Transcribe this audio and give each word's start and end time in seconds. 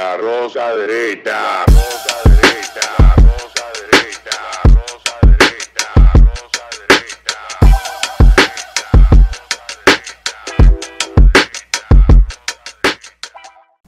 La 0.00 0.16
rosa 0.16 0.74
derecha. 0.76 1.66
Rosa 1.66 2.16
derecha. 2.24 2.88
Rosa 3.18 3.64
derecha. 3.92 4.38
Rosa 4.64 5.14
derecha. 5.20 5.86
Rosa 6.24 6.64
derecha. 6.80 7.10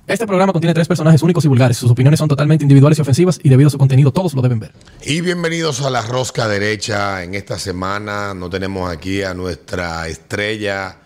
Este 0.07 0.27
programa 0.27 0.53
contiene 0.53 0.75
tres 0.75 0.87
personajes 0.87 1.23
únicos 1.23 1.47
y 1.47 1.49
vulgares. 1.49 1.79
Sus 1.79 1.91
opiniones 1.91 2.19
son 2.19 2.29
totalmente 2.29 2.63
individuales 2.63 2.99
y 2.99 3.01
ofensivas 3.01 3.41
y 3.43 3.49
debido 3.49 3.69
a 3.69 3.71
su 3.71 3.79
contenido 3.79 4.13
todos 4.13 4.35
lo 4.35 4.43
deben 4.43 4.61
ver. 4.61 4.73
Y 5.01 5.23
bienvenidos 5.23 5.81
a 5.81 5.89
la 5.89 6.03
Rosca 6.03 6.47
Derecha. 6.47 7.23
En 7.23 7.35
esta 7.35 7.59
semana 7.59 8.35
no 8.35 8.51
tenemos 8.51 8.93
aquí 8.93 9.23
a 9.23 9.33
nuestra 9.33 10.07
estrella 10.09 10.99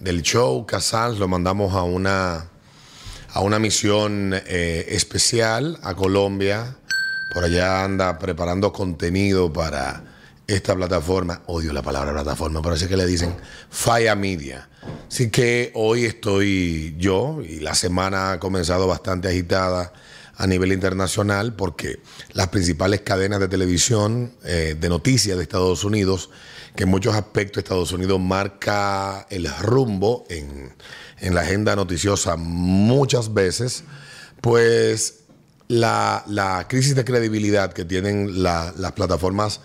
del 0.00 0.22
show, 0.22 0.66
Casals. 0.66 1.20
Lo 1.20 1.28
mandamos 1.28 1.74
a 1.74 1.84
una, 1.84 2.50
a 3.38 3.40
una 3.40 3.60
misión 3.60 4.34
eh, 4.34 4.86
especial 4.88 5.78
a 5.84 5.94
Colombia. 5.94 6.74
Por 7.32 7.44
allá 7.44 7.84
anda 7.84 8.18
preparando 8.18 8.72
contenido 8.72 9.52
para 9.52 10.02
esta 10.48 10.74
plataforma. 10.74 11.42
Odio 11.46 11.72
la 11.72 11.80
palabra 11.80 12.12
plataforma, 12.12 12.60
pero 12.60 12.74
así 12.74 12.88
que 12.88 12.96
le 12.96 13.06
dicen 13.06 13.36
Falla 13.70 14.16
Media. 14.16 14.68
Así 15.06 15.30
que 15.30 15.70
hoy 15.76 16.04
estoy 16.04 16.96
yo 16.98 17.40
y 17.40 17.60
la 17.60 17.76
semana 17.76 18.32
ha 18.32 18.40
comenzado 18.40 18.88
bastante 18.88 19.28
agitada 19.28 19.92
a 20.36 20.46
nivel 20.48 20.72
internacional 20.72 21.54
porque 21.54 22.00
las 22.32 22.48
principales 22.48 23.02
cadenas 23.02 23.38
de 23.38 23.46
televisión 23.46 24.32
eh, 24.44 24.74
de 24.76 24.88
noticias 24.88 25.36
de 25.36 25.44
Estados 25.44 25.84
Unidos, 25.84 26.30
que 26.74 26.84
en 26.84 26.88
muchos 26.88 27.14
aspectos 27.14 27.62
Estados 27.62 27.92
Unidos 27.92 28.18
marca 28.18 29.28
el 29.30 29.48
rumbo 29.60 30.24
en, 30.28 30.72
en 31.20 31.34
la 31.34 31.42
agenda 31.42 31.74
noticiosa 31.76 32.36
muchas 32.36 33.32
veces, 33.34 33.84
pues 34.40 35.20
la, 35.68 36.24
la 36.26 36.66
crisis 36.68 36.94
de 36.94 37.04
credibilidad 37.04 37.72
que 37.72 37.84
tienen 37.84 38.42
la- 38.42 38.72
las 38.76 38.92
plataformas 38.92 39.60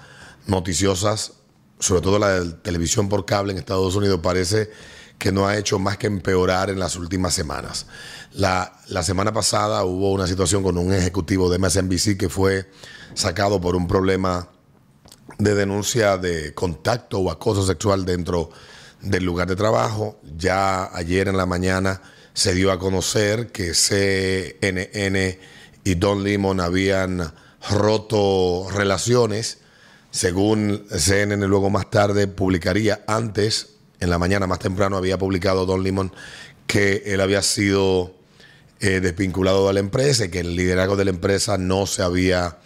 noticiosas, 0.48 1.34
sobre 1.80 2.02
todo 2.02 2.20
la 2.20 2.40
de 2.44 2.52
televisión 2.54 3.10
por 3.10 3.26
cable 3.26 3.54
en 3.54 3.60
Estados 3.60 3.96
Unidos, 3.96 4.20
parece 4.22 4.70
que 5.18 5.32
no 5.32 5.48
ha 5.48 5.58
hecho 5.58 5.80
más 5.80 5.98
que 5.98 6.08
empeorar 6.08 6.70
en 6.70 6.80
las 6.80 6.96
últimas 6.98 7.34
semanas. 7.34 7.86
La, 8.34 8.74
la 8.90 9.04
semana 9.04 9.32
pasada 9.32 9.84
hubo 9.86 10.12
una 10.12 10.28
situación 10.28 10.64
con 10.64 10.78
un 10.78 10.92
ejecutivo 10.94 11.50
de 11.50 11.60
MSNBC 11.60 12.18
que 12.18 12.30
fue 12.30 12.70
sacado 13.14 13.62
por 13.62 13.76
un 13.76 13.88
problema 13.88 14.50
de 15.38 15.56
denuncia 15.56 16.18
de 16.18 16.54
contacto 16.54 17.20
o 17.20 17.32
acoso 17.32 17.66
sexual 17.66 18.04
dentro 18.06 18.50
del 19.04 19.24
lugar 19.24 19.48
de 19.48 19.56
trabajo. 19.56 20.20
Ya 20.38 20.90
ayer 20.96 21.28
en 21.28 21.38
la 21.38 21.46
mañana 21.46 22.02
se 22.34 22.54
dio 22.56 22.72
a 22.72 22.80
conocer 22.80 23.52
que 23.52 23.74
CNN 23.74 25.40
y 25.84 25.96
Don 25.96 26.24
Lemon 26.24 26.60
habían 26.60 27.34
roto 27.70 28.68
relaciones. 28.72 29.60
Según 30.12 30.86
CNN 30.90 31.48
luego 31.48 31.70
más 31.70 31.90
tarde 31.90 32.28
publicaría, 32.28 33.04
antes, 33.08 33.76
en 34.00 34.10
la 34.10 34.18
mañana 34.18 34.48
más 34.48 34.60
temprano, 34.60 34.98
había 34.98 35.18
publicado 35.18 35.66
Don 35.66 35.84
Lemon 35.84 36.12
que 36.68 37.04
él 37.06 37.22
había 37.22 37.42
sido 37.42 38.16
eh, 38.80 39.00
desvinculado 39.00 39.68
de 39.68 39.74
la 39.74 39.80
empresa 39.80 40.26
y 40.26 40.30
que 40.30 40.40
el 40.40 40.56
liderazgo 40.56 40.96
de 40.96 41.06
la 41.06 41.12
empresa 41.12 41.58
no 41.58 41.86
se 41.86 42.04
había 42.04 42.58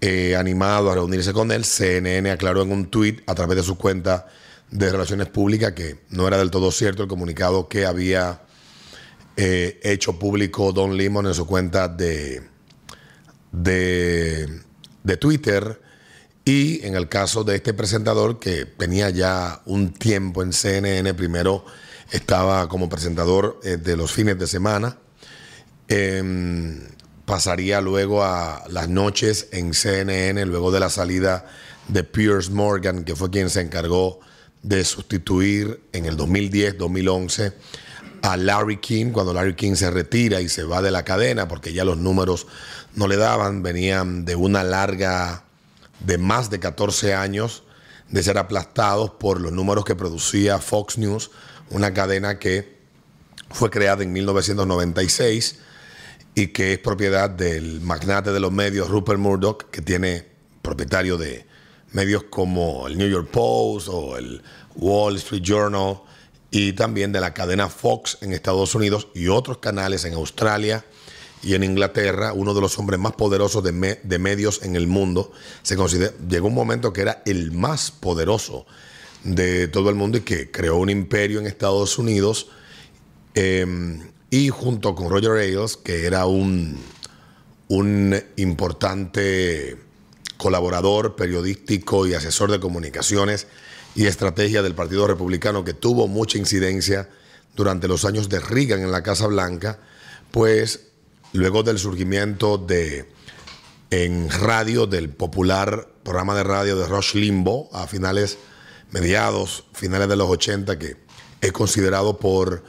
eh, 0.00 0.36
animado 0.36 0.90
a 0.90 0.94
reunirse 0.94 1.32
con 1.32 1.50
él. 1.52 1.64
CNN 1.64 2.30
aclaró 2.30 2.62
en 2.62 2.72
un 2.72 2.86
tuit 2.86 3.22
a 3.26 3.34
través 3.34 3.56
de 3.56 3.62
su 3.62 3.76
cuenta 3.76 4.28
de 4.70 4.90
relaciones 4.90 5.28
públicas 5.28 5.72
que 5.72 6.00
no 6.10 6.26
era 6.28 6.38
del 6.38 6.50
todo 6.50 6.70
cierto 6.70 7.02
el 7.02 7.08
comunicado 7.08 7.68
que 7.68 7.86
había 7.86 8.42
eh, 9.36 9.80
hecho 9.82 10.18
público 10.18 10.72
Don 10.72 10.96
Lemon 10.96 11.26
en 11.26 11.34
su 11.34 11.46
cuenta 11.46 11.88
de, 11.88 12.42
de, 13.52 15.16
Twitter. 15.18 15.80
Y 16.44 16.84
en 16.86 16.96
el 16.96 17.08
caso 17.08 17.44
de 17.44 17.56
este 17.56 17.74
presentador 17.74 18.38
que 18.38 18.64
tenía 18.64 19.10
ya 19.10 19.60
un 19.66 19.92
tiempo 19.92 20.42
en 20.42 20.52
CNN, 20.52 21.12
primero 21.14 21.64
estaba 22.10 22.68
como 22.68 22.88
presentador 22.88 23.60
eh, 23.62 23.76
de 23.76 23.96
los 23.96 24.12
fines 24.12 24.38
de 24.38 24.46
semana, 24.46 24.98
Em, 25.88 26.80
pasaría 27.24 27.80
luego 27.80 28.22
a 28.22 28.64
las 28.68 28.90
noches 28.90 29.48
en 29.52 29.72
CNN, 29.72 30.44
luego 30.44 30.70
de 30.70 30.80
la 30.80 30.90
salida 30.90 31.46
de 31.88 32.04
Piers 32.04 32.50
Morgan, 32.50 33.04
que 33.04 33.16
fue 33.16 33.30
quien 33.30 33.48
se 33.48 33.62
encargó 33.62 34.20
de 34.62 34.84
sustituir 34.84 35.80
en 35.92 36.06
el 36.06 36.16
2010-2011 36.16 37.52
a 38.22 38.36
Larry 38.36 38.78
King, 38.78 39.12
cuando 39.12 39.32
Larry 39.32 39.54
King 39.54 39.74
se 39.74 39.90
retira 39.90 40.40
y 40.40 40.48
se 40.48 40.64
va 40.64 40.82
de 40.82 40.90
la 40.90 41.04
cadena, 41.04 41.48
porque 41.48 41.72
ya 41.72 41.84
los 41.84 41.98
números 41.98 42.46
no 42.94 43.06
le 43.06 43.16
daban, 43.16 43.62
venían 43.62 44.24
de 44.24 44.34
una 44.34 44.64
larga 44.64 45.44
de 46.00 46.18
más 46.18 46.50
de 46.50 46.58
14 46.58 47.14
años 47.14 47.62
de 48.10 48.22
ser 48.22 48.38
aplastados 48.38 49.10
por 49.10 49.40
los 49.40 49.52
números 49.52 49.84
que 49.84 49.94
producía 49.94 50.58
Fox 50.58 50.98
News, 50.98 51.30
una 51.70 51.92
cadena 51.92 52.38
que 52.38 52.78
fue 53.50 53.70
creada 53.70 54.02
en 54.02 54.12
1996 54.12 55.58
y 56.34 56.48
que 56.48 56.72
es 56.74 56.78
propiedad 56.78 57.28
del 57.28 57.80
magnate 57.80 58.32
de 58.32 58.40
los 58.40 58.52
medios 58.52 58.88
Rupert 58.88 59.18
Murdoch, 59.18 59.70
que 59.70 59.82
tiene 59.82 60.26
propietario 60.62 61.18
de 61.18 61.46
medios 61.92 62.24
como 62.24 62.86
el 62.86 62.98
New 62.98 63.08
York 63.08 63.28
Post 63.30 63.88
o 63.88 64.16
el 64.16 64.42
Wall 64.76 65.16
Street 65.16 65.42
Journal 65.42 66.00
y 66.50 66.72
también 66.72 67.12
de 67.12 67.20
la 67.20 67.34
cadena 67.34 67.68
Fox 67.68 68.18
en 68.20 68.32
Estados 68.32 68.74
Unidos 68.74 69.08
y 69.14 69.28
otros 69.28 69.58
canales 69.58 70.04
en 70.04 70.14
Australia 70.14 70.84
y 71.42 71.54
en 71.54 71.62
Inglaterra, 71.62 72.32
uno 72.32 72.52
de 72.54 72.60
los 72.60 72.78
hombres 72.78 72.98
más 72.98 73.12
poderosos 73.12 73.62
de, 73.62 74.00
de 74.02 74.18
medios 74.18 74.62
en 74.62 74.76
el 74.76 74.86
mundo. 74.86 75.32
Se 75.62 75.76
considera, 75.76 76.12
llegó 76.28 76.48
un 76.48 76.54
momento 76.54 76.92
que 76.92 77.02
era 77.02 77.22
el 77.26 77.52
más 77.52 77.90
poderoso 77.90 78.66
de 79.24 79.68
todo 79.68 79.90
el 79.90 79.94
mundo 79.94 80.18
y 80.18 80.22
que 80.22 80.50
creó 80.50 80.76
un 80.76 80.90
imperio 80.90 81.38
en 81.38 81.46
Estados 81.46 81.98
Unidos 81.98 82.48
eh, 83.34 83.66
y 84.30 84.48
junto 84.48 84.94
con 84.94 85.10
Roger 85.10 85.32
Ailes, 85.32 85.76
que 85.76 86.06
era 86.06 86.26
un, 86.26 86.76
un 87.68 88.20
importante 88.36 89.76
colaborador 90.38 91.16
periodístico 91.16 92.06
y 92.06 92.14
asesor 92.14 92.50
de 92.50 92.60
comunicaciones 92.60 93.46
y 93.94 94.06
estrategia 94.06 94.62
del 94.62 94.74
Partido 94.74 95.06
Republicano, 95.06 95.64
que 95.64 95.74
tuvo 95.74 96.08
mucha 96.08 96.38
incidencia 96.38 97.10
durante 97.54 97.88
los 97.88 98.04
años 98.04 98.28
de 98.28 98.40
Reagan 98.40 98.80
en 98.80 98.92
la 98.92 99.02
Casa 99.02 99.26
Blanca, 99.26 99.80
pues 100.30 100.86
luego 101.32 101.62
del 101.62 101.78
surgimiento 101.78 102.56
de 102.56 103.12
en 103.90 104.30
radio 104.30 104.86
del 104.86 105.08
popular 105.08 105.88
programa 106.02 106.34
de 106.36 106.44
radio 106.44 106.78
de 106.78 106.86
Rush 106.86 107.14
Limbo 107.14 107.68
a 107.72 107.86
finales, 107.86 108.38
mediados, 108.90 109.64
finales 109.72 110.08
de 110.08 110.16
los 110.16 110.28
80, 110.28 110.78
que 110.78 110.96
es 111.40 111.52
considerado 111.52 112.18
por 112.18 112.62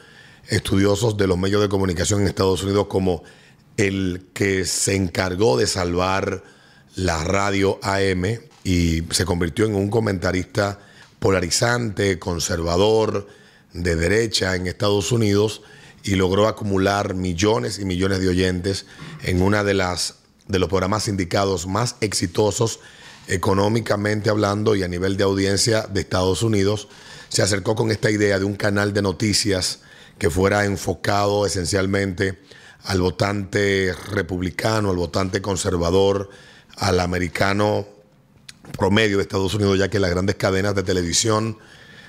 estudiosos 0.47 1.17
de 1.17 1.27
los 1.27 1.37
medios 1.37 1.61
de 1.61 1.69
comunicación 1.69 2.21
en 2.21 2.27
Estados 2.27 2.63
Unidos 2.63 2.87
como 2.87 3.23
el 3.77 4.27
que 4.33 4.65
se 4.65 4.95
encargó 4.95 5.57
de 5.57 5.67
salvar 5.67 6.43
la 6.99 7.23
radio 7.23 7.79
AM 7.81 8.25
y 8.63 9.03
se 9.11 9.23
convirtió 9.23 9.65
en 9.65 9.73
un 9.73 9.89
comentarista 9.89 10.79
polarizante, 11.19 12.19
conservador, 12.19 13.27
de 13.73 13.95
derecha 13.95 14.55
en 14.55 14.67
Estados 14.67 15.11
Unidos 15.11 15.61
y 16.03 16.15
logró 16.15 16.47
acumular 16.47 17.13
millones 17.13 17.79
y 17.79 17.85
millones 17.85 18.19
de 18.19 18.29
oyentes 18.29 18.85
en 19.23 19.41
una 19.41 19.63
de 19.63 19.75
las 19.75 20.15
de 20.47 20.57
los 20.59 20.67
programas 20.67 21.03
sindicados 21.03 21.67
más 21.67 21.95
exitosos 22.01 22.79
económicamente 23.27 24.31
hablando 24.31 24.75
y 24.75 24.81
a 24.81 24.87
nivel 24.87 25.15
de 25.15 25.23
audiencia 25.23 25.83
de 25.83 26.01
Estados 26.01 26.41
Unidos. 26.41 26.87
Se 27.29 27.43
acercó 27.43 27.75
con 27.75 27.91
esta 27.91 28.09
idea 28.09 28.39
de 28.39 28.45
un 28.45 28.55
canal 28.55 28.91
de 28.91 29.03
noticias 29.03 29.81
que 30.17 30.31
fuera 30.31 30.65
enfocado 30.65 31.45
esencialmente 31.45 32.39
al 32.85 32.99
votante 32.99 33.93
republicano, 34.11 34.89
al 34.89 34.95
votante 34.95 35.41
conservador, 35.41 36.31
al 36.79 36.99
americano 36.99 37.85
promedio 38.77 39.17
de 39.17 39.23
Estados 39.23 39.53
Unidos, 39.53 39.77
ya 39.79 39.89
que 39.89 39.99
las 39.99 40.09
grandes 40.11 40.35
cadenas 40.35 40.75
de 40.75 40.83
televisión 40.83 41.57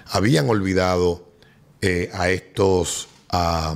habían 0.07 0.49
olvidado 0.49 1.27
eh, 1.81 2.11
a 2.15 2.31
estos 2.31 3.09
a, 3.31 3.75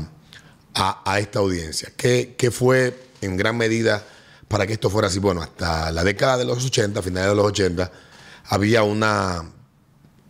a- 0.74 1.18
esta 1.18 1.38
audiencia. 1.38 1.92
¿Qué, 1.96 2.34
qué 2.36 2.50
fue 2.50 2.98
en 3.20 3.36
gran 3.36 3.56
medida 3.56 4.04
para 4.48 4.66
que 4.66 4.74
esto 4.74 4.90
fuera 4.90 5.08
así? 5.08 5.18
Bueno, 5.18 5.42
hasta 5.42 5.90
la 5.92 6.04
década 6.04 6.36
de 6.38 6.44
los 6.44 6.64
80, 6.64 7.00
finales 7.02 7.30
de 7.30 7.36
los 7.36 7.46
80, 7.46 7.90
había 8.46 8.82
una, 8.82 9.44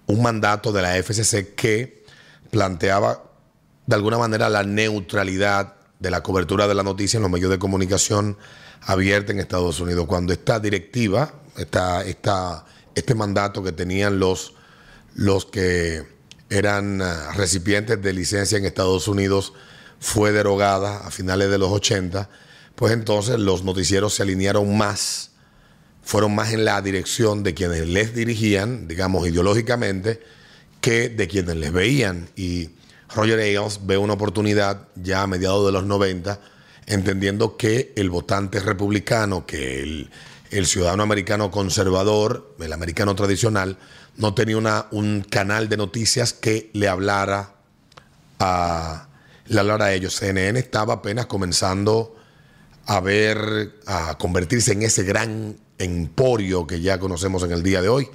un 0.06 0.22
mandato 0.22 0.70
de 0.72 0.82
la 0.82 0.96
FCC 1.02 1.54
que 1.54 2.04
planteaba 2.50 3.24
de 3.86 3.94
alguna 3.96 4.18
manera 4.18 4.48
la 4.48 4.62
neutralidad 4.62 5.74
de 5.98 6.10
la 6.10 6.22
cobertura 6.22 6.68
de 6.68 6.74
la 6.74 6.82
noticia 6.82 7.16
en 7.16 7.22
los 7.22 7.30
medios 7.32 7.50
de 7.50 7.58
comunicación 7.58 8.36
abierta 8.86 9.32
en 9.32 9.40
Estados 9.40 9.80
Unidos. 9.80 10.06
Cuando 10.06 10.32
esta 10.32 10.60
directiva, 10.60 11.34
esta, 11.56 12.04
esta, 12.04 12.64
este 12.94 13.14
mandato 13.14 13.62
que 13.62 13.72
tenían 13.72 14.18
los, 14.18 14.54
los 15.14 15.46
que 15.46 16.04
eran 16.50 17.02
ah, 17.02 17.32
recipientes 17.34 18.00
de 18.02 18.12
licencia 18.12 18.58
en 18.58 18.64
Estados 18.64 19.08
Unidos 19.08 19.52
fue 19.98 20.32
derogada 20.32 20.98
a 21.06 21.10
finales 21.10 21.50
de 21.50 21.58
los 21.58 21.70
80, 21.70 22.28
pues 22.74 22.92
entonces 22.92 23.38
los 23.38 23.64
noticieros 23.64 24.14
se 24.14 24.22
alinearon 24.22 24.76
más, 24.76 25.30
fueron 26.02 26.34
más 26.34 26.52
en 26.52 26.64
la 26.64 26.82
dirección 26.82 27.42
de 27.42 27.54
quienes 27.54 27.88
les 27.88 28.14
dirigían, 28.14 28.86
digamos 28.86 29.26
ideológicamente, 29.26 30.20
que 30.80 31.08
de 31.08 31.26
quienes 31.26 31.56
les 31.56 31.72
veían. 31.72 32.28
Y 32.36 32.70
Roger 33.14 33.38
Ailes 33.38 33.80
ve 33.84 33.96
una 33.96 34.12
oportunidad 34.12 34.88
ya 34.96 35.22
a 35.22 35.26
mediados 35.26 35.64
de 35.64 35.72
los 35.72 35.84
90, 35.84 36.38
entendiendo 36.86 37.56
que 37.56 37.92
el 37.96 38.10
votante 38.10 38.60
republicano, 38.60 39.46
que 39.46 39.82
el, 39.82 40.10
ciudadano 40.66 41.02
americano 41.02 41.50
conservador, 41.50 42.54
el 42.60 42.72
americano 42.72 43.14
tradicional, 43.16 43.76
no 44.16 44.34
tenía 44.34 44.56
una, 44.56 44.86
un 44.92 45.22
canal 45.28 45.68
de 45.68 45.76
noticias 45.76 46.32
que 46.32 46.70
le 46.74 46.86
hablara 46.86 47.54
a, 48.38 49.08
le 49.46 49.60
hablara 49.60 49.86
a 49.86 49.92
ellos. 49.94 50.14
CNN 50.14 50.58
estaba 50.58 50.94
apenas 50.94 51.26
comenzando 51.26 52.16
a 52.86 53.00
ver, 53.00 53.74
a 53.86 54.16
convertirse 54.18 54.72
en 54.72 54.82
ese 54.82 55.02
gran 55.02 55.56
emporio 55.78 56.66
que 56.66 56.80
ya 56.80 56.98
conocemos 56.98 57.42
en 57.42 57.52
el 57.52 57.62
día 57.62 57.82
de 57.82 57.88
hoy. 57.88 58.08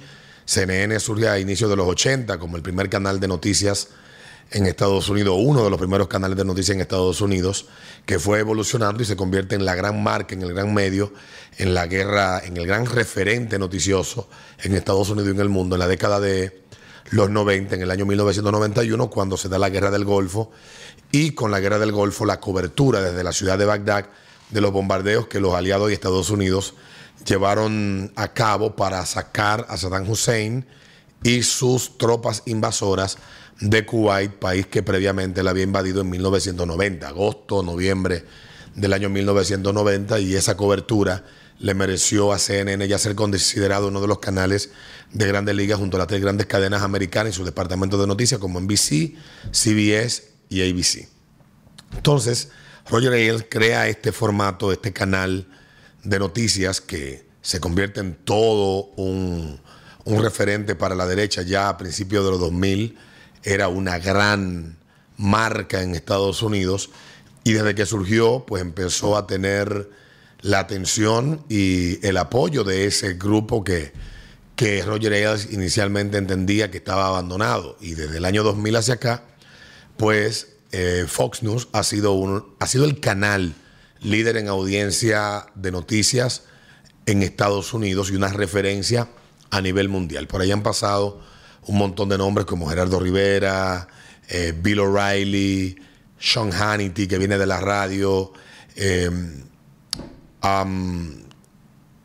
CNN 0.44 0.98
surge 0.98 1.28
a 1.28 1.38
inicios 1.38 1.68
de 1.70 1.76
los 1.76 1.86
80 1.86 2.38
como 2.38 2.56
el 2.56 2.62
primer 2.62 2.88
canal 2.88 3.20
de 3.20 3.28
noticias 3.28 3.88
en 4.52 4.66
Estados 4.66 5.08
Unidos, 5.08 5.36
uno 5.38 5.62
de 5.62 5.70
los 5.70 5.78
primeros 5.78 6.08
canales 6.08 6.36
de 6.36 6.44
noticias 6.44 6.74
en 6.74 6.80
Estados 6.80 7.20
Unidos, 7.20 7.66
que 8.04 8.18
fue 8.18 8.40
evolucionando 8.40 9.02
y 9.02 9.06
se 9.06 9.16
convierte 9.16 9.54
en 9.54 9.64
la 9.64 9.74
gran 9.74 10.02
marca, 10.02 10.34
en 10.34 10.42
el 10.42 10.52
gran 10.52 10.74
medio, 10.74 11.12
en 11.58 11.72
la 11.74 11.86
guerra, 11.86 12.40
en 12.44 12.56
el 12.56 12.66
gran 12.66 12.86
referente 12.86 13.58
noticioso 13.58 14.28
en 14.62 14.74
Estados 14.74 15.08
Unidos 15.10 15.28
y 15.28 15.32
en 15.32 15.40
el 15.40 15.48
mundo, 15.48 15.76
en 15.76 15.80
la 15.80 15.86
década 15.86 16.18
de 16.18 16.62
los 17.10 17.30
90, 17.30 17.76
en 17.76 17.82
el 17.82 17.90
año 17.90 18.06
1991, 18.06 19.10
cuando 19.10 19.36
se 19.36 19.48
da 19.48 19.58
la 19.58 19.70
guerra 19.70 19.90
del 19.90 20.04
Golfo, 20.04 20.50
y 21.12 21.32
con 21.32 21.50
la 21.50 21.60
guerra 21.60 21.78
del 21.78 21.92
Golfo 21.92 22.24
la 22.24 22.40
cobertura 22.40 23.00
desde 23.00 23.24
la 23.24 23.32
ciudad 23.32 23.58
de 23.58 23.64
Bagdad 23.64 24.06
de 24.50 24.60
los 24.60 24.72
bombardeos 24.72 25.26
que 25.26 25.40
los 25.40 25.54
aliados 25.54 25.90
y 25.90 25.94
Estados 25.94 26.30
Unidos 26.30 26.74
llevaron 27.24 28.12
a 28.16 28.32
cabo 28.32 28.74
para 28.74 29.04
sacar 29.06 29.66
a 29.68 29.76
Saddam 29.76 30.08
Hussein 30.08 30.66
y 31.22 31.42
sus 31.42 31.98
tropas 31.98 32.42
invasoras 32.46 33.18
de 33.60 33.84
Kuwait, 33.84 34.32
país 34.32 34.66
que 34.66 34.82
previamente 34.82 35.42
la 35.42 35.50
había 35.50 35.64
invadido 35.64 36.00
en 36.00 36.10
1990, 36.10 37.06
agosto, 37.06 37.62
noviembre 37.62 38.24
del 38.74 38.92
año 38.92 39.10
1990, 39.10 40.18
y 40.20 40.34
esa 40.34 40.56
cobertura 40.56 41.24
le 41.58 41.74
mereció 41.74 42.32
a 42.32 42.38
CNN 42.38 42.88
ya 42.88 42.98
ser 42.98 43.14
considerado 43.14 43.88
uno 43.88 44.00
de 44.00 44.08
los 44.08 44.18
canales 44.18 44.70
de 45.12 45.26
grandes 45.26 45.54
ligas 45.54 45.78
junto 45.78 45.98
a 45.98 45.98
las 45.98 46.08
tres 46.08 46.22
grandes 46.22 46.46
cadenas 46.46 46.82
americanas 46.82 47.34
y 47.34 47.36
sus 47.36 47.44
departamentos 47.44 48.00
de 48.00 48.06
noticias 48.06 48.40
como 48.40 48.58
NBC, 48.60 49.14
CBS 49.52 50.30
y 50.48 50.62
ABC. 50.62 51.06
Entonces, 51.94 52.48
Roger 52.88 53.12
Ailes 53.12 53.44
crea 53.48 53.88
este 53.88 54.10
formato, 54.10 54.72
este 54.72 54.94
canal 54.94 55.46
de 56.02 56.18
noticias 56.18 56.80
que 56.80 57.26
se 57.42 57.60
convierte 57.60 58.00
en 58.00 58.14
todo 58.14 58.86
un, 58.96 59.60
un 60.04 60.22
referente 60.22 60.74
para 60.74 60.94
la 60.94 61.06
derecha 61.06 61.42
ya 61.42 61.68
a 61.68 61.76
principios 61.76 62.24
de 62.24 62.30
los 62.30 62.40
2000 62.40 62.96
era 63.42 63.68
una 63.68 63.98
gran 63.98 64.76
marca 65.16 65.82
en 65.82 65.94
Estados 65.94 66.42
Unidos 66.42 66.90
y 67.44 67.52
desde 67.52 67.74
que 67.74 67.86
surgió 67.86 68.44
pues 68.46 68.62
empezó 68.62 69.16
a 69.16 69.26
tener 69.26 69.90
la 70.40 70.60
atención 70.60 71.44
y 71.48 72.04
el 72.06 72.16
apoyo 72.16 72.64
de 72.64 72.86
ese 72.86 73.14
grupo 73.14 73.62
que, 73.62 73.92
que 74.56 74.82
Roger 74.82 75.12
Ailes 75.12 75.52
inicialmente 75.52 76.16
entendía 76.18 76.70
que 76.70 76.78
estaba 76.78 77.06
abandonado 77.06 77.76
y 77.80 77.94
desde 77.94 78.18
el 78.18 78.24
año 78.24 78.42
2000 78.42 78.76
hacia 78.76 78.94
acá 78.94 79.24
pues 79.96 80.56
eh, 80.72 81.04
Fox 81.06 81.42
News 81.42 81.68
ha 81.72 81.82
sido, 81.82 82.12
un, 82.12 82.54
ha 82.58 82.66
sido 82.66 82.84
el 82.84 83.00
canal 83.00 83.54
líder 84.00 84.36
en 84.36 84.48
audiencia 84.48 85.46
de 85.54 85.72
noticias 85.72 86.44
en 87.06 87.22
Estados 87.22 87.74
Unidos 87.74 88.10
y 88.10 88.16
una 88.16 88.28
referencia 88.28 89.08
a 89.50 89.60
nivel 89.60 89.88
mundial. 89.88 90.26
Por 90.26 90.40
ahí 90.40 90.50
han 90.52 90.62
pasado 90.62 91.20
un 91.66 91.78
montón 91.78 92.08
de 92.08 92.18
nombres 92.18 92.46
como 92.46 92.68
Gerardo 92.68 92.98
Rivera, 93.00 93.86
eh, 94.28 94.54
Bill 94.56 94.80
O'Reilly, 94.80 95.76
Sean 96.18 96.52
Hannity, 96.52 97.06
que 97.06 97.18
viene 97.18 97.38
de 97.38 97.46
la 97.46 97.60
radio. 97.60 98.32
Um, 100.42 101.20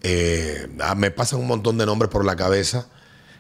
eh, 0.02 0.68
me 0.98 1.12
pasan 1.12 1.40
un 1.40 1.48
montón 1.48 1.78
de 1.78 1.86
nombres 1.86 2.12
por 2.12 2.26
la 2.26 2.36
cabeza 2.36 2.88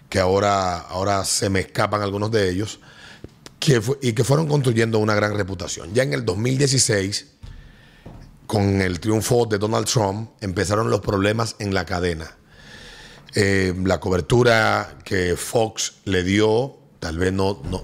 que 0.09 0.19
ahora, 0.19 0.77
ahora 0.77 1.25
se 1.25 1.49
me 1.49 1.59
escapan 1.59 2.01
algunos 2.01 2.31
de 2.31 2.49
ellos 2.49 2.79
que 3.59 3.81
y 4.01 4.13
que 4.13 4.23
fueron 4.23 4.47
construyendo 4.47 4.99
una 4.99 5.15
gran 5.15 5.35
reputación. 5.35 5.93
Ya 5.93 6.03
en 6.03 6.13
el 6.13 6.25
2016, 6.25 7.27
con 8.47 8.81
el 8.81 8.99
triunfo 8.99 9.45
de 9.45 9.57
Donald 9.57 9.87
Trump, 9.87 10.31
empezaron 10.41 10.89
los 10.89 11.01
problemas 11.01 11.55
en 11.59 11.73
la 11.73 11.85
cadena. 11.85 12.35
Eh, 13.37 13.73
la 13.83 13.99
cobertura 13.99 14.97
que 15.03 15.35
Fox 15.35 15.95
le 16.05 16.23
dio, 16.23 16.77
tal 17.01 17.17
vez 17.17 17.33
no, 17.33 17.61
no, 17.69 17.83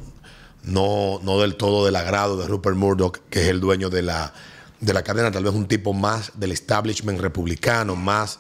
no, 0.64 1.20
no 1.22 1.42
del 1.42 1.56
todo 1.56 1.86
del 1.86 1.98
agrado 1.98 2.38
de 2.38 2.48
Rupert 2.48 2.78
Murdoch, 2.78 3.18
que 3.30 3.42
es 3.42 3.48
el 3.50 3.60
dueño 3.60 3.90
de 3.90 4.02
la, 4.02 4.34
de 4.80 4.94
la 4.94 5.04
cadena, 5.04 5.30
tal 5.30 5.44
vez 5.44 5.54
un 5.54 5.68
tipo 5.68 5.92
más 5.92 6.32
del 6.40 6.54
establishment 6.54 7.20
republicano, 7.20 7.98
más 7.98 8.40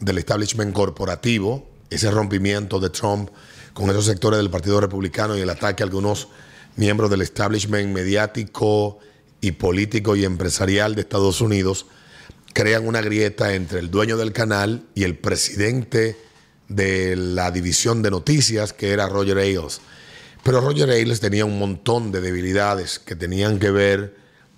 del 0.00 0.18
establishment 0.18 0.74
corporativo, 0.74 1.70
ese 1.90 2.10
rompimiento 2.10 2.80
de 2.80 2.90
Trump 2.90 3.30
con 3.72 3.88
esos 3.90 4.06
sectores 4.06 4.38
del 4.38 4.50
Partido 4.50 4.80
Republicano 4.80 5.38
y 5.38 5.42
el 5.42 5.50
ataque 5.50 5.84
a 5.84 5.86
algunos 5.86 6.26
miembros 6.74 7.08
del 7.08 7.22
establishment 7.22 7.94
mediático 7.94 8.98
y 9.40 9.52
político 9.52 10.16
y 10.16 10.24
empresarial 10.24 10.96
de 10.96 11.02
Estados 11.02 11.40
Unidos, 11.40 11.86
crean 12.52 12.88
una 12.88 13.00
grieta 13.00 13.54
entre 13.54 13.78
el 13.78 13.92
dueño 13.92 14.16
del 14.16 14.32
canal 14.32 14.82
y 14.96 15.04
el 15.04 15.16
presidente 15.16 16.31
de 16.74 17.16
la 17.16 17.50
división 17.50 18.02
de 18.02 18.10
noticias, 18.10 18.72
que 18.72 18.90
era 18.90 19.08
Roger 19.08 19.38
Ailes. 19.38 19.80
Pero 20.42 20.60
Roger 20.60 20.90
Ailes 20.90 21.20
tenía 21.20 21.44
un 21.44 21.58
montón 21.58 22.10
de 22.12 22.20
debilidades 22.20 22.98
que 22.98 23.14
tenían 23.14 23.58
que 23.58 23.70
ver 23.70 24.16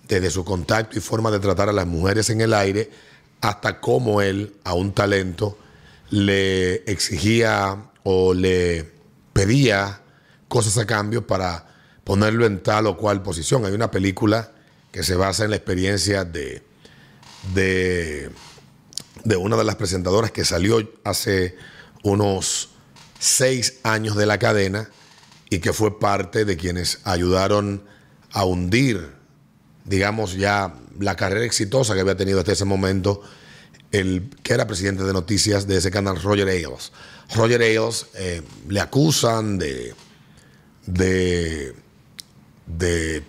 desde 0.09 0.31
su 0.31 0.45
contacto 0.45 0.99
y 0.99 1.01
forma 1.01 1.31
de 1.31 1.41
tratar 1.41 1.69
a 1.69 1.73
las 1.73 1.87
mujeres 1.87 2.31
en 2.31 2.41
el 2.41 2.55
aire 2.55 2.91
hasta 3.41 3.81
cómo 3.81 4.23
él 4.23 4.55
a 4.65 4.75
un 4.75 4.93
talento 4.93 5.59
le 6.11 6.77
exigía 6.91 7.91
o 8.03 8.33
le 8.33 8.91
pedía 9.33 10.01
cosas 10.49 10.79
a 10.79 10.87
cambio 10.87 11.27
para 11.27 11.67
ponerlo 12.05 12.47
en 12.47 12.63
tal 12.63 12.87
o 12.87 12.97
cual 12.97 13.23
posición. 13.23 13.65
Hay 13.65 13.73
una 13.73 13.91
película 13.91 14.53
que 14.93 15.03
se 15.03 15.17
basa 15.17 15.45
en 15.45 15.51
la 15.51 15.57
experiencia 15.57 16.25
de, 16.25 16.63
de, 17.55 18.31
de 19.25 19.37
una 19.37 19.57
de 19.57 19.65
las 19.65 19.77
presentadoras 19.77 20.31
que 20.31 20.45
salió 20.45 20.79
hace 21.03 21.57
unos 22.05 22.69
seis 23.19 23.81
años 23.83 24.15
de 24.15 24.27
la 24.27 24.39
cadena 24.39 24.89
y 25.51 25.59
que 25.59 25.73
fue 25.73 25.99
parte 25.99 26.45
de 26.45 26.57
quienes 26.57 27.01
ayudaron 27.05 27.83
a 28.31 28.45
hundir, 28.45 29.13
digamos, 29.85 30.35
ya 30.35 30.75
la 31.01 31.17
carrera 31.17 31.45
exitosa 31.45 31.95
que 31.95 32.01
había 32.01 32.17
tenido 32.17 32.39
hasta 32.39 32.53
ese 32.53 32.65
momento 32.65 33.23
el 33.91 34.29
que 34.43 34.55
era 34.55 34.67
presidente 34.67 35.05
de 35.05 35.13
noticias 35.13 35.67
de 35.67 35.77
ese 35.77 35.91
canal, 35.91 36.21
Roger 36.21 36.49
Ailes. 36.49 36.93
Roger 37.35 37.63
Ailes 37.63 38.07
eh, 38.15 38.43
le 38.69 38.81
acusan 38.81 39.59
de, 39.59 39.95
de, 40.87 41.75
de, 42.67 43.23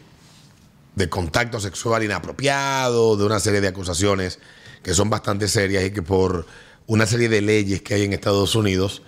de 0.96 1.10
contacto 1.10 1.60
sexual 1.60 2.04
inapropiado, 2.04 3.16
de 3.16 3.26
una 3.26 3.40
serie 3.40 3.62
de 3.62 3.68
acusaciones 3.68 4.40
que 4.82 4.94
son 4.94 5.10
bastante 5.10 5.48
serias 5.48 5.86
y 5.86 5.92
que 5.92 6.02
por 6.02 6.46
una 6.88 7.06
serie 7.06 7.30
de 7.30 7.42
leyes 7.42 7.82
que 7.82 7.96
hay 7.96 8.04
en 8.04 8.14
Estados 8.14 8.56
Unidos 8.56 9.02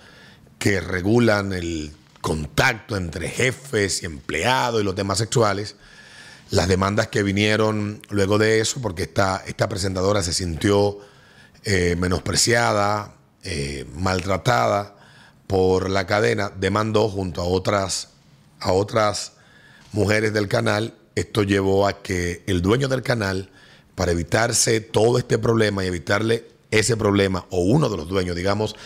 que 0.58 0.80
regulan 0.80 1.52
el 1.52 1.92
contacto 2.20 2.96
entre 2.96 3.28
jefes 3.28 4.02
y 4.02 4.06
empleados 4.06 4.80
y 4.80 4.84
los 4.84 4.94
temas 4.94 5.18
sexuales, 5.18 5.76
las 6.50 6.66
demandas 6.66 7.08
que 7.08 7.22
vinieron 7.22 8.02
luego 8.10 8.38
de 8.38 8.60
eso, 8.60 8.80
porque 8.80 9.04
esta, 9.04 9.42
esta 9.46 9.68
presentadora 9.68 10.22
se 10.22 10.32
sintió 10.32 10.98
eh, 11.64 11.96
menospreciada, 11.98 13.14
eh, 13.44 13.86
maltratada 13.94 14.96
por 15.46 15.88
la 15.90 16.06
cadena, 16.06 16.50
demandó 16.50 17.08
junto 17.08 17.40
a 17.40 17.44
otras, 17.44 18.08
a 18.60 18.72
otras 18.72 19.32
mujeres 19.92 20.32
del 20.32 20.48
canal. 20.48 20.94
Esto 21.14 21.42
llevó 21.42 21.86
a 21.86 22.02
que 22.02 22.42
el 22.46 22.62
dueño 22.62 22.88
del 22.88 23.02
canal, 23.02 23.50
para 23.94 24.12
evitarse 24.12 24.80
todo 24.80 25.18
este 25.18 25.38
problema 25.38 25.84
y 25.84 25.88
evitarle 25.88 26.46
ese 26.70 26.96
problema, 26.96 27.46
o 27.50 27.60
uno 27.60 27.88
de 27.88 27.96
los 27.96 28.08
dueños, 28.08 28.36
digamos, 28.36 28.76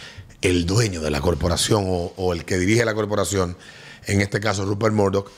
el 0.40 0.66
dueño 0.66 1.00
de 1.00 1.10
la 1.10 1.20
corporación 1.20 1.84
o, 1.86 2.32
el 2.32 2.44
que 2.44 2.58
dirige 2.58 2.84
la 2.84 2.94
corporación, 2.94 3.56
en 4.06 4.20
este 4.20 4.40
caso 4.40 4.64
Rupert 4.64 4.94
Murdoch, 4.94 5.30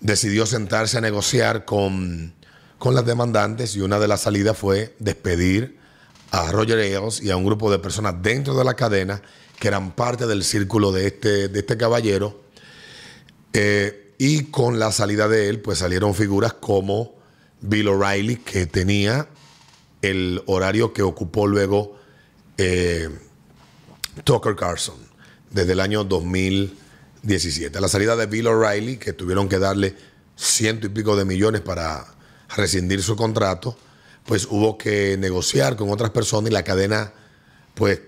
decidió 0.00 0.46
sentarse 0.46 0.98
a 0.98 1.00
negociar 1.00 1.64
con, 1.64 2.34
con 2.78 2.94
las 2.94 3.06
demandantes 3.06 3.74
y 3.76 3.80
una 3.80 3.98
de 3.98 4.08
las 4.08 4.22
salidas 4.22 4.56
fue 4.56 4.94
despedir 4.98 5.78
a 6.30 6.52
Roger 6.52 6.78
Ailes 6.78 7.22
y 7.22 7.30
a 7.30 7.36
un 7.36 7.44
grupo 7.44 7.70
de 7.70 7.78
personas 7.78 8.14
dentro 8.20 8.54
de 8.54 8.64
la 8.64 8.74
cadena 8.74 9.22
que 9.58 9.68
eran 9.68 9.92
parte 9.92 10.26
del 10.26 10.44
círculo 10.44 10.92
de 10.92 11.06
este, 11.06 11.48
de 11.48 11.60
este 11.60 11.76
caballero. 11.76 12.42
Eh, 13.52 14.14
y 14.18 14.44
con 14.44 14.78
la 14.78 14.92
salida 14.92 15.28
de 15.28 15.48
él, 15.48 15.60
pues 15.60 15.78
salieron 15.78 16.14
figuras 16.14 16.52
como 16.54 17.14
Bill 17.60 17.88
O'Reilly, 17.88 18.36
que 18.36 18.66
tenía 18.66 19.28
el 20.10 20.42
horario 20.46 20.92
que 20.92 21.02
ocupó 21.02 21.46
luego 21.46 21.96
eh, 22.58 23.08
Tucker 24.24 24.54
Carlson 24.56 24.96
desde 25.50 25.72
el 25.72 25.80
año 25.80 26.04
2017. 26.04 27.78
A 27.78 27.80
la 27.80 27.88
salida 27.88 28.16
de 28.16 28.26
Bill 28.26 28.46
O'Reilly, 28.46 28.96
que 28.96 29.12
tuvieron 29.12 29.48
que 29.48 29.58
darle 29.58 29.94
ciento 30.36 30.86
y 30.86 30.90
pico 30.90 31.16
de 31.16 31.24
millones 31.24 31.60
para 31.60 32.06
rescindir 32.56 33.02
su 33.02 33.16
contrato, 33.16 33.76
pues 34.26 34.46
hubo 34.50 34.78
que 34.78 35.16
negociar 35.18 35.76
con 35.76 35.90
otras 35.90 36.10
personas 36.10 36.50
y 36.50 36.52
la 36.54 36.62
cadena 36.64 37.12
pues 37.74 38.00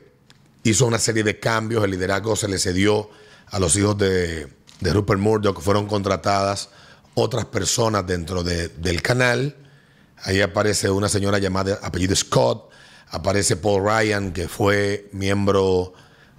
hizo 0.63 0.87
una 0.87 0.99
serie 0.99 1.23
de 1.23 1.39
cambios, 1.39 1.85
el 1.85 1.91
liderazgo 1.93 2.35
se 2.37 2.49
le 2.49 2.59
cedió 2.59 3.11
a 3.49 3.59
los 3.59 3.77
hijos 3.77 3.97
de, 3.99 4.49
Rupert 4.81 5.21
Murdoch, 5.21 5.61
fueron 5.61 5.87
contratadas 5.87 6.69
otras 7.15 7.45
personas 7.47 8.07
dentro 8.07 8.43
de- 8.43 8.69
del 8.69 9.01
canal. 9.03 9.57
Ahí 10.23 10.41
aparece 10.41 10.91
una 10.91 11.09
señora 11.09 11.39
llamada 11.39 11.79
apellido 11.83 12.17
Scott, 12.17 12.71
aparece 13.09 13.57
Paul 13.57 13.85
Ryan, 13.85 14.33
que 14.33 14.49
fue 14.49 15.09
miembro, 15.13 15.93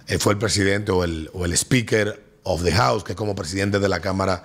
eh, 0.06 0.18
fue 0.18 0.32
el 0.32 0.38
presidente 0.38 0.92
o 0.92 1.04
el, 1.04 1.56
Speaker 1.56 2.22
of 2.42 2.62
the 2.64 2.72
House, 2.72 3.04
que 3.04 3.12
es 3.12 3.16
como 3.16 3.34
presidente 3.34 3.78
de 3.78 3.88
la 3.88 4.00
Cámara 4.00 4.44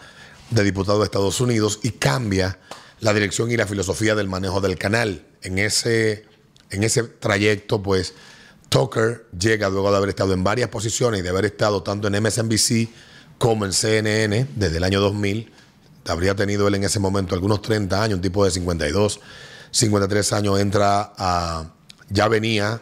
de 0.49 0.63
Diputados 0.63 0.99
de 0.99 1.05
Estados 1.05 1.41
Unidos, 1.41 1.79
y 1.83 1.91
cambia 1.91 2.59
la 2.99 3.13
dirección 3.13 3.51
y 3.51 3.57
la 3.57 3.67
filosofía 3.67 4.15
del 4.15 4.27
manejo 4.27 4.61
del 4.61 4.77
canal. 4.77 5.25
En 5.41 5.57
ese, 5.57 6.25
en 6.69 6.83
ese 6.83 7.03
trayecto, 7.03 7.81
pues, 7.81 8.13
Tucker 8.69 9.27
llega 9.37 9.69
luego 9.69 9.91
de 9.91 9.97
haber 9.97 10.09
estado 10.09 10.33
en 10.33 10.43
varias 10.43 10.69
posiciones 10.69 11.19
y 11.19 11.23
de 11.23 11.29
haber 11.29 11.45
estado 11.45 11.83
tanto 11.83 12.07
en 12.07 12.23
MSNBC 12.23 12.89
como 13.37 13.65
en 13.65 13.73
CNN 13.73 14.47
desde 14.55 14.77
el 14.77 14.83
año 14.83 14.99
2000. 15.01 15.51
Habría 16.07 16.35
tenido 16.35 16.67
él 16.67 16.75
en 16.75 16.83
ese 16.83 16.99
momento 16.99 17.33
algunos 17.35 17.61
30 17.61 18.03
años, 18.03 18.15
un 18.17 18.21
tipo 18.21 18.43
de 18.45 18.51
52, 18.51 19.19
53 19.71 20.33
años, 20.33 20.59
entra 20.59 21.13
a. 21.17 21.71
Ya 22.09 22.27
venía 22.27 22.81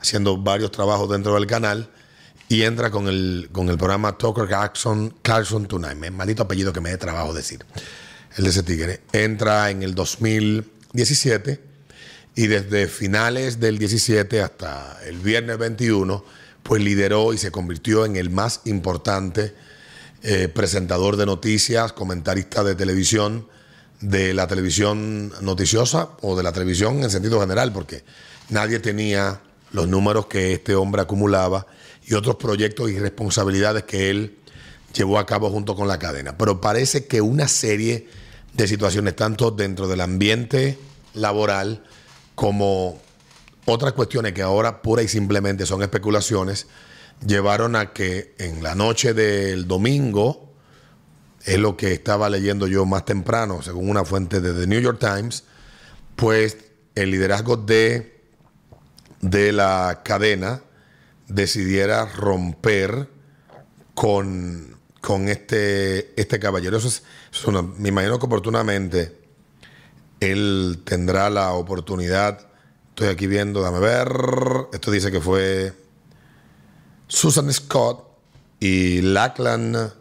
haciendo 0.00 0.36
varios 0.36 0.70
trabajos 0.70 1.10
dentro 1.10 1.34
del 1.34 1.46
canal 1.46 1.90
y 2.48 2.62
entra 2.62 2.90
con 2.90 3.08
el, 3.08 3.48
con 3.52 3.68
el 3.68 3.76
programa 3.78 4.16
Tucker 4.16 4.48
Carlson, 4.48 5.14
Carlson 5.22 5.66
Tonight. 5.66 5.96
Me- 5.96 6.10
Maldito 6.10 6.42
apellido 6.44 6.72
que 6.72 6.80
me 6.80 6.90
dé 6.90 6.96
trabajo 6.98 7.32
decir. 7.34 7.64
El 8.36 8.44
de 8.44 8.50
ese 8.50 8.62
tigre. 8.62 9.00
Entra 9.12 9.70
en 9.70 9.82
el 9.82 9.94
2017 9.94 11.60
y 12.34 12.46
desde 12.46 12.88
finales 12.88 13.60
del 13.60 13.78
17 13.78 14.40
hasta 14.40 14.98
el 15.06 15.18
viernes 15.18 15.58
21, 15.58 16.24
pues 16.62 16.82
lideró 16.82 17.34
y 17.34 17.38
se 17.38 17.50
convirtió 17.50 18.06
en 18.06 18.16
el 18.16 18.30
más 18.30 18.60
importante 18.64 19.54
eh, 20.22 20.48
presentador 20.48 21.16
de 21.16 21.26
noticias, 21.26 21.92
comentarista 21.92 22.62
de 22.62 22.74
televisión, 22.74 23.48
de 24.00 24.34
la 24.34 24.46
televisión 24.46 25.32
noticiosa 25.40 26.10
o 26.20 26.36
de 26.36 26.42
la 26.42 26.52
televisión 26.52 27.02
en 27.02 27.10
sentido 27.10 27.40
general, 27.40 27.72
porque 27.72 28.04
nadie 28.48 28.78
tenía 28.78 29.40
los 29.72 29.88
números 29.88 30.26
que 30.26 30.52
este 30.52 30.74
hombre 30.74 31.02
acumulaba 31.02 31.66
y 32.04 32.14
otros 32.14 32.36
proyectos 32.36 32.90
y 32.90 32.98
responsabilidades 32.98 33.84
que 33.84 34.10
él 34.10 34.38
llevó 34.94 35.18
a 35.18 35.26
cabo 35.26 35.50
junto 35.50 35.74
con 35.74 35.88
la 35.88 35.98
cadena. 35.98 36.36
Pero 36.36 36.60
parece 36.60 37.06
que 37.06 37.20
una 37.20 37.48
serie 37.48 38.08
de 38.52 38.68
situaciones, 38.68 39.16
tanto 39.16 39.50
dentro 39.50 39.88
del 39.88 40.00
ambiente 40.00 40.78
laboral 41.14 41.82
como 42.34 43.00
otras 43.64 43.92
cuestiones 43.92 44.32
que 44.32 44.42
ahora 44.42 44.82
pura 44.82 45.02
y 45.02 45.08
simplemente 45.08 45.66
son 45.66 45.82
especulaciones, 45.82 46.66
llevaron 47.26 47.76
a 47.76 47.92
que 47.92 48.34
en 48.38 48.62
la 48.62 48.74
noche 48.74 49.14
del 49.14 49.66
domingo, 49.68 50.52
es 51.44 51.58
lo 51.58 51.76
que 51.76 51.92
estaba 51.92 52.30
leyendo 52.30 52.66
yo 52.66 52.86
más 52.86 53.04
temprano, 53.04 53.62
según 53.62 53.88
una 53.88 54.04
fuente 54.04 54.40
de 54.40 54.52
The 54.52 54.66
New 54.66 54.80
York 54.80 54.98
Times, 55.00 55.44
pues 56.16 56.56
el 56.94 57.10
liderazgo 57.10 57.56
de, 57.56 58.20
de 59.20 59.52
la 59.52 60.02
cadena 60.04 60.62
decidiera 61.26 62.06
romper 62.06 63.08
con, 63.94 64.76
con 65.00 65.28
este, 65.28 66.20
este 66.20 66.38
caballero. 66.38 66.78
Me 67.78 67.88
imagino 67.88 68.18
que 68.18 68.26
oportunamente 68.26 69.18
él 70.20 70.82
tendrá 70.84 71.30
la 71.30 71.52
oportunidad. 71.52 72.46
Estoy 72.90 73.08
aquí 73.08 73.26
viendo, 73.26 73.62
dame 73.62 73.80
ver. 73.80 74.12
Esto 74.72 74.90
dice 74.90 75.10
que 75.10 75.20
fue 75.20 75.72
Susan 77.12 77.52
Scott 77.52 78.08
y 78.58 79.02
Lachlan 79.02 79.92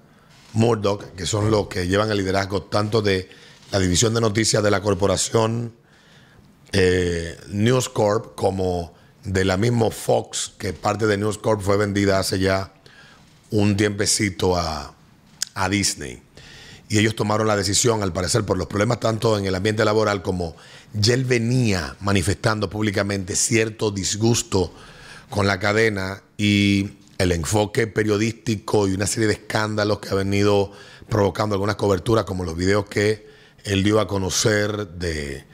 Murdoch, 0.53 1.13
que 1.13 1.25
son 1.25 1.51
los 1.51 1.67
que 1.67 1.85
llevan 1.87 2.09
el 2.09 2.17
liderazgo 2.17 2.63
tanto 2.63 3.01
de 3.01 3.29
la 3.69 3.79
división 3.79 4.13
de 4.13 4.21
noticias 4.21 4.63
de 4.63 4.71
la 4.71 4.81
corporación 4.81 5.73
eh, 6.71 7.37
News 7.49 7.89
Corp 7.89 8.33
como 8.35 8.93
de 9.25 9.43
la 9.43 9.57
misma 9.57 9.91
Fox, 9.91 10.53
que 10.57 10.71
parte 10.71 11.05
de 11.05 11.17
News 11.17 11.37
Corp 11.37 11.61
fue 11.61 11.75
vendida 11.75 12.17
hace 12.17 12.39
ya 12.39 12.73
un 13.49 13.75
tiempecito 13.75 14.55
a, 14.55 14.95
a 15.53 15.69
Disney. 15.69 16.23
Y 16.87 16.97
ellos 16.97 17.13
tomaron 17.13 17.45
la 17.45 17.57
decisión, 17.57 18.03
al 18.03 18.13
parecer, 18.13 18.45
por 18.45 18.57
los 18.57 18.67
problemas 18.67 19.01
tanto 19.01 19.37
en 19.37 19.45
el 19.45 19.55
ambiente 19.55 19.83
laboral 19.83 20.21
como 20.21 20.55
ya 20.93 21.13
él 21.13 21.25
venía 21.25 21.97
manifestando 21.99 22.69
públicamente 22.69 23.35
cierto 23.35 23.91
disgusto 23.91 24.73
con 25.29 25.45
la 25.45 25.59
cadena 25.59 26.21
y 26.37 27.00
el 27.21 27.31
enfoque 27.31 27.87
periodístico 27.87 28.87
y 28.87 28.93
una 28.93 29.07
serie 29.07 29.27
de 29.27 29.33
escándalos 29.33 29.99
que 29.99 30.09
ha 30.09 30.15
venido 30.15 30.71
provocando 31.09 31.55
algunas 31.55 31.75
coberturas, 31.75 32.25
como 32.25 32.43
los 32.43 32.55
videos 32.55 32.85
que 32.85 33.27
él 33.63 33.83
dio 33.83 33.99
a 33.99 34.07
conocer 34.07 34.87
de, 34.87 35.45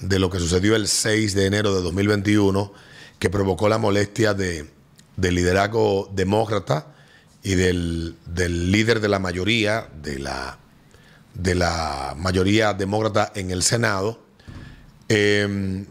de 0.00 0.18
lo 0.18 0.30
que 0.30 0.38
sucedió 0.38 0.76
el 0.76 0.88
6 0.88 1.34
de 1.34 1.46
enero 1.46 1.74
de 1.74 1.82
2021, 1.82 2.72
que 3.18 3.30
provocó 3.30 3.68
la 3.68 3.78
molestia 3.78 4.34
de, 4.34 4.68
del 5.16 5.34
liderazgo 5.34 6.10
demócrata 6.12 6.94
y 7.42 7.54
del, 7.54 8.16
del 8.26 8.70
líder 8.70 9.00
de 9.00 9.08
la 9.08 9.18
mayoría, 9.18 9.88
de 10.02 10.18
la, 10.18 10.58
de 11.34 11.54
la 11.54 12.14
mayoría 12.18 12.74
demócrata 12.74 13.32
en 13.34 13.50
el 13.50 13.62
Senado. 13.62 14.20
Eh, 15.08 15.86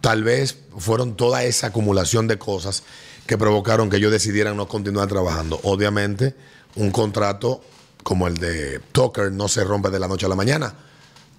tal 0.00 0.24
vez 0.24 0.58
fueron 0.76 1.16
toda 1.16 1.44
esa 1.44 1.68
acumulación 1.68 2.26
de 2.26 2.38
cosas 2.38 2.82
que 3.26 3.38
provocaron 3.38 3.88
que 3.90 3.96
ellos 3.96 4.12
decidieran 4.12 4.56
no 4.56 4.68
continuar 4.68 5.08
trabajando. 5.08 5.58
Obviamente, 5.62 6.34
un 6.76 6.90
contrato 6.90 7.62
como 8.02 8.26
el 8.28 8.36
de 8.36 8.80
Tucker 8.92 9.32
no 9.32 9.48
se 9.48 9.64
rompe 9.64 9.90
de 9.90 9.98
la 9.98 10.08
noche 10.08 10.26
a 10.26 10.28
la 10.28 10.34
mañana. 10.36 10.74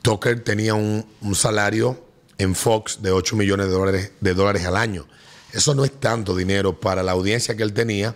Tucker 0.01 0.43
tenía 0.43 0.73
un, 0.73 1.05
salario 1.35 2.03
en 2.37 2.55
Fox 2.55 3.01
de 3.01 3.11
8 3.11 3.35
millones 3.35 3.67
de 3.67 3.71
dólares, 3.73 4.11
de 4.19 4.33
dólares 4.33 4.65
al 4.65 4.75
año. 4.77 5.07
Eso 5.53 5.73
no 5.75 5.85
es 5.85 5.91
tanto 5.99 6.35
dinero 6.35 6.79
para 6.79 7.03
la 7.03 7.11
audiencia 7.13 7.55
que 7.55 7.63
él 7.63 7.73
tenía 7.73 8.15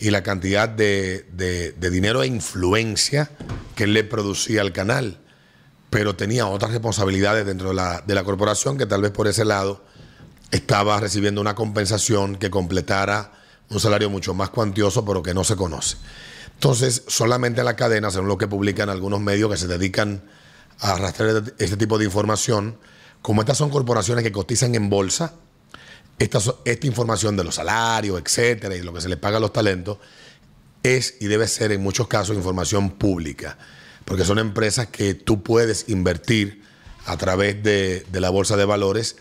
y 0.00 0.10
la 0.10 0.22
cantidad 0.22 0.68
de, 0.68 1.24
de- 1.32 1.72
de 1.72 1.90
dinero 1.90 2.22
e 2.22 2.26
influencia 2.26 3.30
que 3.76 3.84
él 3.84 3.92
le 3.94 4.04
producía 4.04 4.60
al 4.60 4.72
canal. 4.72 5.20
Pero 5.88 6.16
tenía 6.16 6.46
otras 6.48 6.72
responsabilidades 6.72 7.46
dentro 7.46 7.68
de 7.68 7.74
la, 7.76 8.02
de 8.04 8.14
la 8.14 8.24
corporación 8.24 8.76
que 8.76 8.86
tal 8.86 9.02
vez 9.02 9.12
por 9.12 9.28
ese 9.28 9.44
lado 9.44 9.84
estaba 10.54 11.00
recibiendo 11.00 11.40
una 11.40 11.56
compensación 11.56 12.36
que 12.36 12.48
completara 12.48 13.32
un 13.70 13.80
salario 13.80 14.08
mucho 14.08 14.34
más 14.34 14.50
cuantioso, 14.50 15.04
pero 15.04 15.20
que 15.20 15.34
no 15.34 15.42
se 15.42 15.56
conoce. 15.56 15.96
Entonces, 16.54 17.02
solamente 17.08 17.60
en 17.60 17.64
la 17.64 17.74
cadena, 17.74 18.12
según 18.12 18.28
lo 18.28 18.38
que 18.38 18.46
publican 18.46 18.88
algunos 18.88 19.20
medios 19.20 19.50
que 19.50 19.56
se 19.56 19.66
dedican 19.66 20.22
a 20.78 20.96
rastrear 20.96 21.42
este 21.58 21.76
tipo 21.76 21.98
de 21.98 22.04
información, 22.04 22.78
como 23.20 23.40
estas 23.40 23.58
son 23.58 23.68
corporaciones 23.68 24.22
que 24.22 24.30
cotizan 24.30 24.76
en 24.76 24.88
bolsa, 24.88 25.34
esta, 26.20 26.38
esta 26.64 26.86
información 26.86 27.36
de 27.36 27.42
los 27.42 27.56
salarios, 27.56 28.22
etcétera, 28.24 28.76
y 28.76 28.82
lo 28.82 28.94
que 28.94 29.00
se 29.00 29.08
les 29.08 29.18
paga 29.18 29.38
a 29.38 29.40
los 29.40 29.52
talentos, 29.52 29.98
es 30.84 31.16
y 31.18 31.26
debe 31.26 31.48
ser 31.48 31.72
en 31.72 31.82
muchos 31.82 32.06
casos 32.06 32.36
información 32.36 32.90
pública, 32.90 33.58
porque 34.04 34.24
son 34.24 34.38
empresas 34.38 34.86
que 34.86 35.14
tú 35.14 35.42
puedes 35.42 35.88
invertir 35.88 36.62
a 37.06 37.16
través 37.16 37.60
de 37.60 38.04
la 38.12 38.30
bolsa 38.30 38.56
de 38.56 38.64
valores 38.66 39.16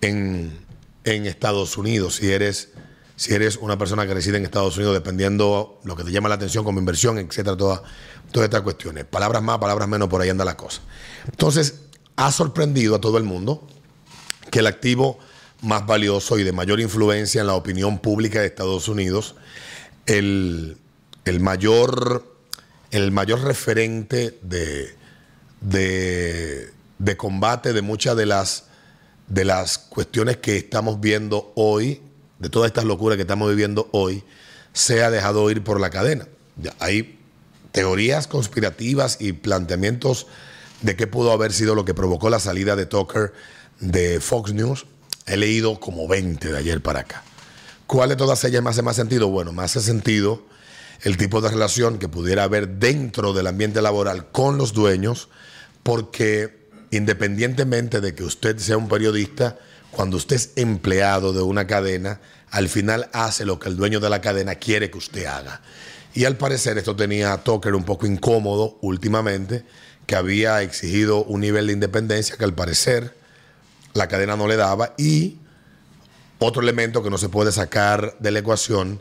en, 0.00 0.58
en 1.04 1.26
Estados 1.26 1.76
Unidos, 1.76 2.16
si 2.16 2.30
eres, 2.30 2.70
si 3.16 3.34
eres 3.34 3.56
una 3.56 3.78
persona 3.78 4.06
que 4.06 4.14
reside 4.14 4.36
en 4.36 4.44
Estados 4.44 4.76
Unidos, 4.76 4.94
dependiendo 4.94 5.80
lo 5.84 5.96
que 5.96 6.04
te 6.04 6.10
llama 6.10 6.28
la 6.28 6.34
atención 6.36 6.64
como 6.64 6.78
inversión, 6.78 7.18
etcétera, 7.18 7.56
todas, 7.56 7.82
todas 8.30 8.46
estas 8.46 8.62
cuestiones. 8.62 9.04
Palabras 9.04 9.42
más, 9.42 9.58
palabras 9.58 9.88
menos, 9.88 10.08
por 10.08 10.20
ahí 10.20 10.28
anda 10.28 10.44
la 10.44 10.56
cosa. 10.56 10.82
Entonces, 11.26 11.80
ha 12.16 12.32
sorprendido 12.32 12.96
a 12.96 13.00
todo 13.00 13.18
el 13.18 13.24
mundo 13.24 13.66
que 14.50 14.60
el 14.60 14.66
activo 14.66 15.18
más 15.62 15.86
valioso 15.86 16.38
y 16.38 16.44
de 16.44 16.52
mayor 16.52 16.80
influencia 16.80 17.40
en 17.40 17.46
la 17.46 17.54
opinión 17.54 17.98
pública 17.98 18.40
de 18.40 18.46
Estados 18.46 18.88
Unidos, 18.88 19.34
el, 20.06 20.76
el 21.24 21.40
mayor, 21.40 22.36
el 22.90 23.10
mayor 23.10 23.42
referente 23.42 24.38
de, 24.42 24.94
de, 25.60 26.70
de 26.98 27.16
combate 27.16 27.72
de 27.72 27.82
muchas 27.82 28.16
de 28.16 28.26
las, 28.26 28.66
de 29.28 29.44
las 29.44 29.78
cuestiones 29.78 30.36
que 30.38 30.56
estamos 30.56 31.00
viendo 31.00 31.52
hoy, 31.56 32.00
de 32.38 32.48
todas 32.48 32.68
estas 32.68 32.84
locuras 32.84 33.16
que 33.16 33.22
estamos 33.22 33.48
viviendo 33.48 33.88
hoy, 33.92 34.22
se 34.72 35.02
ha 35.02 35.10
dejado 35.10 35.50
ir 35.50 35.64
por 35.64 35.80
la 35.80 35.90
cadena. 35.90 36.28
Hay 36.78 37.18
teorías 37.72 38.26
conspirativas 38.26 39.18
y 39.20 39.32
planteamientos 39.32 40.26
de 40.82 40.96
qué 40.96 41.06
pudo 41.06 41.32
haber 41.32 41.52
sido 41.52 41.74
lo 41.74 41.84
que 41.84 41.94
provocó 41.94 42.30
la 42.30 42.40
salida 42.40 42.76
de 42.76 42.86
Tucker 42.86 43.32
de 43.80 44.20
Fox 44.20 44.52
News. 44.52 44.86
He 45.26 45.36
leído 45.36 45.80
como 45.80 46.06
20 46.06 46.52
de 46.52 46.58
ayer 46.58 46.80
para 46.80 47.00
acá. 47.00 47.22
¿Cuál 47.86 48.10
de 48.10 48.16
todas 48.16 48.42
ellas 48.44 48.62
me 48.62 48.70
hace 48.70 48.82
más 48.82 48.96
sentido? 48.96 49.28
Bueno, 49.28 49.52
me 49.52 49.62
hace 49.62 49.80
sentido 49.80 50.42
el 51.02 51.16
tipo 51.16 51.40
de 51.40 51.50
relación 51.50 51.98
que 51.98 52.08
pudiera 52.08 52.44
haber 52.44 52.78
dentro 52.78 53.32
del 53.32 53.46
ambiente 53.46 53.82
laboral 53.82 54.30
con 54.30 54.58
los 54.58 54.72
dueños, 54.72 55.28
porque 55.82 56.65
independientemente 56.96 58.00
de 58.00 58.14
que 58.14 58.24
usted 58.24 58.58
sea 58.58 58.76
un 58.76 58.88
periodista, 58.88 59.58
cuando 59.90 60.16
usted 60.16 60.36
es 60.36 60.50
empleado 60.56 61.32
de 61.32 61.42
una 61.42 61.66
cadena, 61.66 62.20
al 62.50 62.68
final 62.68 63.08
hace 63.12 63.44
lo 63.44 63.58
que 63.58 63.68
el 63.68 63.76
dueño 63.76 64.00
de 64.00 64.10
la 64.10 64.20
cadena 64.20 64.56
quiere 64.56 64.90
que 64.90 64.98
usted 64.98 65.26
haga. 65.26 65.62
Y 66.14 66.24
al 66.24 66.36
parecer 66.36 66.78
esto 66.78 66.96
tenía 66.96 67.32
a 67.32 67.44
Tucker 67.44 67.74
un 67.74 67.84
poco 67.84 68.06
incómodo 68.06 68.78
últimamente, 68.80 69.64
que 70.06 70.16
había 70.16 70.62
exigido 70.62 71.24
un 71.24 71.40
nivel 71.40 71.66
de 71.66 71.72
independencia 71.72 72.36
que 72.36 72.44
al 72.44 72.54
parecer 72.54 73.14
la 73.92 74.08
cadena 74.08 74.36
no 74.36 74.46
le 74.46 74.56
daba. 74.56 74.94
Y 74.96 75.38
otro 76.38 76.62
elemento 76.62 77.02
que 77.02 77.10
no 77.10 77.18
se 77.18 77.28
puede 77.28 77.52
sacar 77.52 78.16
de 78.18 78.30
la 78.30 78.38
ecuación 78.38 79.00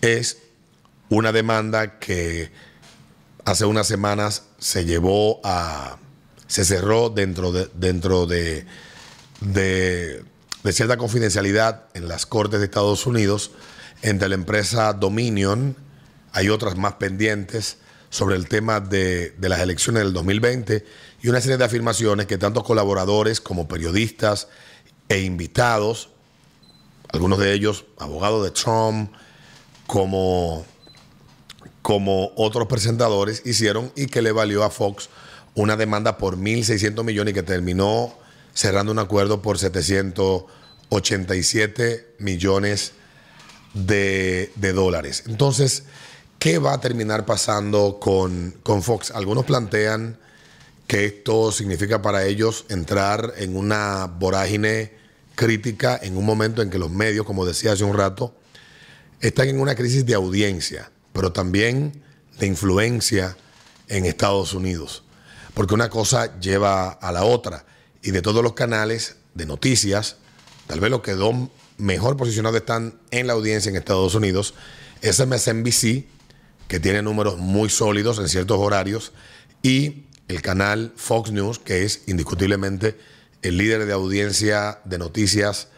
es 0.00 0.38
una 1.08 1.32
demanda 1.32 1.98
que 1.98 2.50
hace 3.44 3.64
unas 3.64 3.86
semanas 3.86 4.44
se 4.58 4.84
llevó 4.84 5.40
a, 5.44 5.98
se 6.46 6.64
cerró 6.64 7.10
dentro 7.10 7.52
de, 7.52 7.68
dentro 7.74 8.26
de, 8.26 8.66
de, 9.40 10.24
cierta 10.72 10.96
confidencialidad 10.96 11.84
en 11.94 12.08
las 12.08 12.26
Cortes 12.26 12.60
de 12.60 12.66
Estados 12.66 13.06
Unidos 13.06 13.52
entre 14.02 14.28
la 14.28 14.34
empresa 14.34 14.92
Dominion, 14.92 15.76
hay 16.32 16.48
otras 16.48 16.76
más 16.76 16.94
pendientes 16.94 17.78
sobre 18.10 18.36
el 18.36 18.48
tema 18.48 18.80
de, 18.80 19.30
de, 19.30 19.48
las 19.48 19.60
elecciones 19.60 20.02
del 20.02 20.12
2020 20.12 20.84
y 21.22 21.28
una 21.28 21.40
serie 21.40 21.56
de 21.56 21.64
afirmaciones 21.64 22.26
que 22.26 22.38
tanto 22.38 22.62
colaboradores 22.62 23.40
como 23.40 23.68
periodistas 23.68 24.48
e 25.08 25.20
invitados, 25.20 26.10
algunos 27.08 27.38
de 27.38 27.52
ellos 27.52 27.86
abogados 27.98 28.44
de 28.44 28.50
Trump, 28.50 29.12
como 29.86 30.66
como 31.86 32.32
otros 32.34 32.66
presentadores 32.66 33.42
hicieron 33.44 33.92
y 33.94 34.06
que 34.06 34.20
le 34.20 34.32
valió 34.32 34.64
a 34.64 34.70
Fox 34.70 35.08
una 35.56 35.76
demanda 35.76 36.18
por 36.18 36.36
1.600 36.36 37.02
millones 37.02 37.32
y 37.32 37.34
que 37.34 37.42
terminó 37.42 38.16
cerrando 38.54 38.92
un 38.92 39.00
acuerdo 39.00 39.42
por 39.42 39.58
787 39.58 42.14
millones 42.20 42.92
de, 43.74 44.52
de 44.54 44.72
dólares. 44.72 45.24
Entonces, 45.26 45.82
¿qué 46.38 46.58
va 46.58 46.74
a 46.74 46.80
terminar 46.80 47.26
pasando 47.26 47.98
con, 48.00 48.54
con 48.62 48.84
Fox? 48.84 49.10
Algunos 49.10 49.44
plantean 49.44 50.20
que 50.86 51.06
esto 51.06 51.50
significa 51.50 52.00
para 52.00 52.26
ellos 52.26 52.64
entrar 52.68 53.32
en 53.38 53.56
una 53.56 54.06
vorágine 54.06 54.92
crítica 55.34 55.98
en 56.00 56.16
un 56.16 56.24
momento 56.24 56.62
en 56.62 56.70
que 56.70 56.78
los 56.78 56.92
medios, 56.92 57.26
como 57.26 57.44
decía 57.44 57.72
hace 57.72 57.82
un 57.82 57.96
rato, 57.96 58.36
están 59.20 59.48
en 59.48 59.58
una 59.58 59.74
crisis 59.74 60.06
de 60.06 60.14
audiencia 60.14 60.92
pero 61.16 61.32
también 61.32 62.02
de 62.38 62.46
influencia 62.46 63.38
en 63.88 64.04
Estados 64.04 64.52
Unidos. 64.52 65.02
Porque 65.56 65.72
una 65.72 65.88
cosa 65.88 66.38
lleva 66.38 66.90
a 66.90 67.12
la 67.12 67.24
otra. 67.24 67.64
Y 68.02 68.10
de 68.10 68.20
todos 68.20 68.42
los 68.42 68.52
canales 68.52 69.16
de 69.32 69.46
noticias, 69.46 70.16
tal 70.66 70.80
vez 70.80 70.90
los 70.90 71.00
que 71.00 71.12
dos 71.12 71.34
mejor 71.78 72.18
posicionados 72.18 72.60
están 72.60 73.00
en 73.10 73.26
la 73.26 73.32
audiencia 73.32 73.70
en 73.70 73.76
Estados 73.76 74.14
Unidos 74.14 74.52
es 75.00 75.18
MSNBC, 75.18 76.04
que 76.68 76.78
tiene 76.78 77.00
números 77.00 77.38
muy 77.38 77.70
sólidos 77.70 78.18
en 78.18 78.28
ciertos 78.28 78.58
horarios, 78.58 79.12
y 79.62 80.04
el 80.28 80.42
canal 80.42 80.92
Fox 80.94 81.32
News, 81.32 81.58
que 81.58 81.84
es 81.84 82.02
indiscutiblemente 82.06 82.98
el 83.40 83.56
líder 83.56 83.86
de 83.86 83.94
audiencia 83.94 84.80
de 84.84 84.98
noticias 84.98 85.68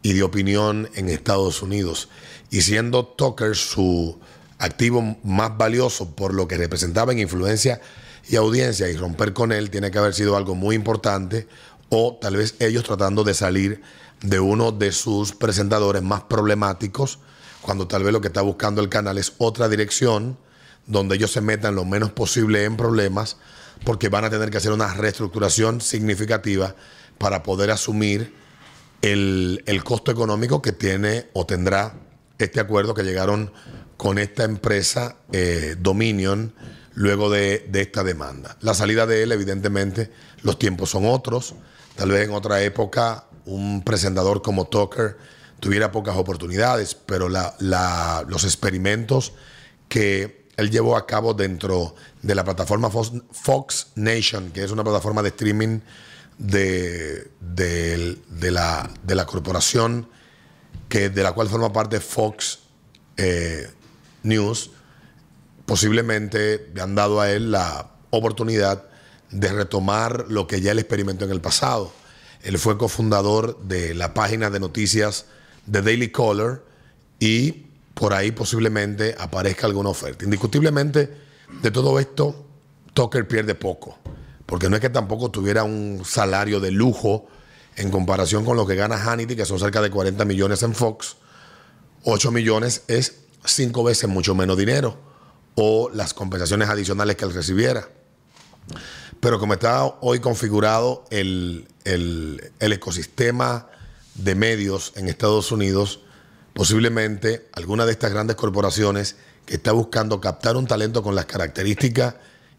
y 0.00 0.14
de 0.14 0.22
opinión 0.22 0.88
en 0.94 1.10
Estados 1.10 1.60
Unidos. 1.60 2.08
Y 2.50 2.62
siendo 2.62 3.04
Tucker 3.04 3.54
su 3.54 4.18
activo 4.56 5.18
más 5.22 5.58
valioso 5.58 6.16
por 6.16 6.32
lo 6.32 6.48
que 6.48 6.56
representaba 6.56 7.12
en 7.12 7.18
influencia 7.18 7.82
y 8.28 8.36
audiencia 8.36 8.88
y 8.88 8.96
romper 8.96 9.32
con 9.32 9.52
él 9.52 9.70
tiene 9.70 9.90
que 9.90 9.98
haber 9.98 10.14
sido 10.14 10.36
algo 10.36 10.54
muy 10.54 10.76
importante 10.76 11.48
o 11.88 12.18
tal 12.20 12.36
vez 12.36 12.54
ellos 12.60 12.84
tratando 12.84 13.24
de 13.24 13.34
salir 13.34 13.82
de 14.22 14.40
uno 14.40 14.72
de 14.72 14.92
sus 14.92 15.32
presentadores 15.32 16.02
más 16.02 16.22
problemáticos 16.22 17.18
cuando 17.60 17.86
tal 17.86 18.04
vez 18.04 18.12
lo 18.12 18.20
que 18.20 18.28
está 18.28 18.42
buscando 18.42 18.80
el 18.80 18.88
canal 18.88 19.18
es 19.18 19.32
otra 19.38 19.68
dirección 19.68 20.38
donde 20.86 21.16
ellos 21.16 21.32
se 21.32 21.40
metan 21.40 21.74
lo 21.74 21.84
menos 21.84 22.10
posible 22.12 22.64
en 22.64 22.76
problemas 22.76 23.36
porque 23.84 24.08
van 24.08 24.24
a 24.24 24.30
tener 24.30 24.50
que 24.50 24.58
hacer 24.58 24.72
una 24.72 24.92
reestructuración 24.94 25.80
significativa 25.80 26.74
para 27.18 27.42
poder 27.42 27.70
asumir 27.70 28.34
el, 29.02 29.62
el 29.66 29.84
costo 29.84 30.10
económico 30.10 30.60
que 30.62 30.72
tiene 30.72 31.28
o 31.32 31.46
tendrá 31.46 31.94
este 32.38 32.60
acuerdo 32.60 32.94
que 32.94 33.02
llegaron 33.02 33.52
con 33.96 34.18
esta 34.18 34.44
empresa 34.44 35.16
eh, 35.32 35.76
Dominion 35.78 36.54
luego 36.94 37.30
de, 37.30 37.66
de, 37.70 37.82
esta 37.82 38.02
demanda. 38.02 38.56
La 38.60 38.74
salida 38.74 39.06
de 39.06 39.22
él, 39.22 39.32
evidentemente, 39.32 40.10
los 40.42 40.58
tiempos 40.58 40.90
son 40.90 41.06
otros. 41.06 41.54
Tal 41.96 42.10
vez 42.10 42.28
en 42.28 42.34
otra 42.34 42.62
época 42.62 43.24
un 43.46 43.82
presentador 43.82 44.42
como 44.42 44.66
Tucker 44.66 45.16
tuviera 45.60 45.92
pocas 45.92 46.16
oportunidades, 46.16 46.94
pero 46.94 47.28
la, 47.28 47.54
la, 47.58 48.24
los 48.28 48.44
experimentos 48.44 49.32
que 49.88 50.48
él 50.56 50.70
llevó 50.70 50.96
a 50.96 51.06
cabo 51.06 51.34
dentro 51.34 51.94
de 52.22 52.34
la 52.34 52.44
plataforma 52.44 52.90
Fox, 52.90 53.88
Nation, 53.94 54.50
que 54.50 54.62
es 54.64 54.70
una 54.70 54.84
plataforma 54.84 55.22
de 55.22 55.28
streaming 55.28 55.80
de, 56.38 57.30
de, 57.40 58.18
de, 58.28 58.50
la, 58.50 58.90
de 59.02 59.14
la 59.14 59.26
corporación 59.26 60.08
que, 60.88 61.08
de 61.10 61.22
la 61.22 61.32
cual 61.32 61.48
forma 61.48 61.72
parte 61.72 62.00
Fox 62.00 62.60
eh, 63.16 63.70
News, 64.22 64.70
posiblemente 65.70 66.68
le 66.74 66.82
han 66.82 66.96
dado 66.96 67.20
a 67.20 67.30
él 67.30 67.52
la 67.52 67.90
oportunidad 68.10 68.86
de 69.30 69.52
retomar 69.52 70.24
lo 70.28 70.48
que 70.48 70.60
ya 70.60 70.72
él 70.72 70.80
experimentó 70.80 71.26
en 71.26 71.30
el 71.30 71.40
pasado. 71.40 71.92
Él 72.42 72.58
fue 72.58 72.76
cofundador 72.76 73.56
de 73.62 73.94
la 73.94 74.12
página 74.12 74.50
de 74.50 74.58
noticias 74.58 75.26
de 75.66 75.80
Daily 75.80 76.10
Caller 76.10 76.60
y 77.20 77.66
por 77.94 78.14
ahí 78.14 78.32
posiblemente 78.32 79.14
aparezca 79.16 79.68
alguna 79.68 79.90
oferta. 79.90 80.24
Indiscutiblemente, 80.24 81.08
de 81.62 81.70
todo 81.70 82.00
esto, 82.00 82.44
Tucker 82.92 83.28
pierde 83.28 83.54
poco, 83.54 83.96
porque 84.46 84.68
no 84.68 84.74
es 84.74 84.82
que 84.82 84.90
tampoco 84.90 85.30
tuviera 85.30 85.62
un 85.62 86.02
salario 86.04 86.58
de 86.58 86.72
lujo 86.72 87.28
en 87.76 87.92
comparación 87.92 88.44
con 88.44 88.56
lo 88.56 88.66
que 88.66 88.74
gana 88.74 88.96
Hannity, 88.96 89.36
que 89.36 89.44
son 89.44 89.60
cerca 89.60 89.80
de 89.80 89.90
40 89.90 90.24
millones 90.24 90.64
en 90.64 90.74
Fox. 90.74 91.16
8 92.02 92.32
millones 92.32 92.82
es 92.88 93.20
cinco 93.44 93.84
veces 93.84 94.10
mucho 94.10 94.34
menos 94.34 94.58
dinero 94.58 95.09
o 95.54 95.90
las 95.92 96.14
compensaciones 96.14 96.68
adicionales 96.68 97.16
que 97.16 97.24
él 97.24 97.34
recibiera. 97.34 97.88
Pero 99.20 99.38
como 99.38 99.54
está 99.54 99.84
hoy 100.00 100.20
configurado 100.20 101.04
el, 101.10 101.68
el, 101.84 102.52
el 102.58 102.72
ecosistema 102.72 103.68
de 104.14 104.34
medios 104.34 104.92
en 104.96 105.08
Estados 105.08 105.52
Unidos, 105.52 106.00
posiblemente 106.54 107.48
alguna 107.52 107.86
de 107.86 107.92
estas 107.92 108.12
grandes 108.12 108.36
corporaciones 108.36 109.16
que 109.46 109.54
está 109.54 109.72
buscando 109.72 110.20
captar 110.20 110.56
un 110.56 110.66
talento 110.66 111.02
con 111.02 111.14
las 111.14 111.26
características 111.26 112.14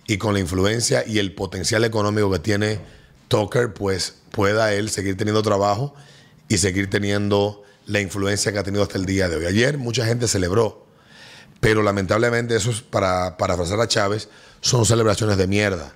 y 0.08 0.18
con 0.18 0.34
la 0.34 0.40
influencia 0.40 1.04
y 1.08 1.20
el 1.20 1.34
potencial 1.34 1.84
económico 1.84 2.32
que 2.32 2.40
tiene 2.40 2.80
Tucker, 3.28 3.74
pues 3.74 4.16
pueda 4.32 4.74
él 4.74 4.90
seguir 4.90 5.16
teniendo 5.18 5.42
trabajo 5.42 5.96
y 6.50 6.58
seguir 6.58 6.90
teniendo 6.90 7.64
la 7.86 8.02
influencia 8.02 8.52
que 8.52 8.60
ha 8.60 8.64
tenido 8.64 8.84
hasta 8.84 8.98
el 8.98 9.06
día 9.06 9.30
de 9.30 9.38
hoy. 9.38 9.46
Ayer 9.46 9.78
mucha 9.78 10.06
gente 10.06 10.28
celebró, 10.28 10.86
pero 11.62 11.84
lamentablemente 11.84 12.56
eso 12.58 12.72
es 12.72 12.82
para 12.82 13.38
parafrasar 13.38 13.80
a 13.80 13.88
Chávez, 13.88 14.28
son 14.60 14.86
celebraciones 14.86 15.38
de 15.38 15.48
mierda, 15.48 15.94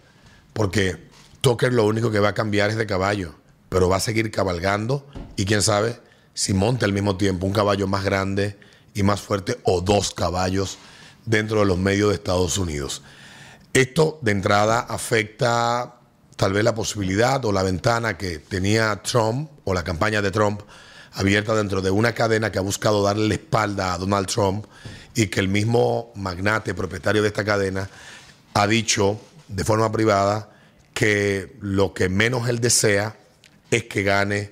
porque 0.53 1.09
Tucker 1.41 1.73
lo 1.73 1.85
único 1.85 2.11
que 2.11 2.19
va 2.19 2.29
a 2.29 2.33
cambiar 2.33 2.69
es 2.69 2.77
de 2.77 2.85
caballo, 2.85 3.33
pero 3.67 3.89
va 3.89 3.97
a 3.97 3.99
seguir 3.99 4.31
cabalgando 4.31 5.05
y 5.35 5.43
quién 5.45 5.61
sabe 5.61 5.99
si 6.33 6.53
monta 6.53 6.85
al 6.85 6.93
mismo 6.93 7.17
tiempo 7.17 7.47
un 7.47 7.53
caballo 7.53 7.87
más 7.87 8.03
grande 8.03 8.57
y 8.93 9.03
más 9.03 9.21
fuerte 9.21 9.59
o 9.63 9.81
dos 9.81 10.13
caballos 10.13 10.77
dentro 11.25 11.59
de 11.59 11.65
los 11.65 11.79
medios 11.79 12.09
de 12.09 12.15
Estados 12.15 12.57
Unidos. 12.57 13.01
Esto 13.73 14.19
de 14.21 14.31
entrada 14.31 14.79
afecta 14.79 15.95
tal 16.35 16.53
vez 16.53 16.63
la 16.63 16.75
posibilidad 16.75 17.43
o 17.43 17.51
la 17.51 17.63
ventana 17.63 18.17
que 18.17 18.37
tenía 18.37 19.01
Trump 19.01 19.49
o 19.63 19.73
la 19.73 19.83
campaña 19.83 20.21
de 20.21 20.31
Trump 20.31 20.61
abierta 21.13 21.55
dentro 21.55 21.81
de 21.81 21.89
una 21.89 22.13
cadena 22.13 22.51
que 22.51 22.59
ha 22.59 22.61
buscado 22.61 23.01
darle 23.01 23.27
la 23.27 23.33
espalda 23.33 23.93
a 23.93 23.97
Donald 23.97 24.27
Trump 24.27 24.65
y 25.15 25.27
que 25.27 25.39
el 25.39 25.47
mismo 25.47 26.11
magnate 26.15 26.73
propietario 26.73 27.21
de 27.21 27.29
esta 27.29 27.45
cadena 27.45 27.89
ha 28.53 28.67
dicho 28.67 29.19
de 29.47 29.63
forma 29.63 29.91
privada 29.91 30.51
que 30.93 31.55
lo 31.61 31.93
que 31.93 32.09
menos 32.09 32.47
él 32.49 32.59
desea 32.59 33.15
es 33.71 33.85
que 33.85 34.03
gane 34.03 34.51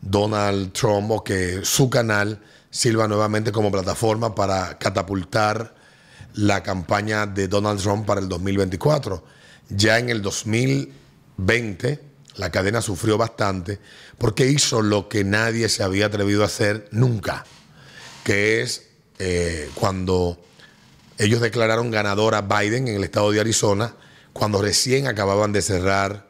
Donald 0.00 0.72
Trump 0.72 1.10
o 1.10 1.24
que 1.24 1.60
su 1.62 1.90
canal 1.90 2.42
sirva 2.70 3.08
nuevamente 3.08 3.52
como 3.52 3.70
plataforma 3.70 4.34
para 4.34 4.78
catapultar 4.78 5.74
la 6.34 6.62
campaña 6.62 7.26
de 7.26 7.48
Donald 7.48 7.80
Trump 7.80 8.06
para 8.06 8.20
el 8.20 8.28
2024. 8.28 9.24
Ya 9.70 9.98
en 9.98 10.08
el 10.08 10.22
2020, 10.22 12.00
la 12.36 12.50
cadena 12.50 12.80
sufrió 12.80 13.18
bastante 13.18 13.80
porque 14.18 14.46
hizo 14.46 14.82
lo 14.82 15.08
que 15.08 15.24
nadie 15.24 15.68
se 15.68 15.82
había 15.82 16.06
atrevido 16.06 16.42
a 16.42 16.46
hacer 16.46 16.88
nunca, 16.92 17.44
que 18.24 18.62
es 18.62 18.87
eh, 19.18 19.70
cuando 19.74 20.38
ellos 21.18 21.40
declararon 21.40 21.90
ganador 21.90 22.34
a 22.34 22.42
Biden 22.42 22.88
en 22.88 22.96
el 22.96 23.04
estado 23.04 23.30
de 23.30 23.40
Arizona, 23.40 23.94
cuando 24.32 24.62
recién 24.62 25.06
acababan 25.06 25.52
de 25.52 25.62
cerrar 25.62 26.28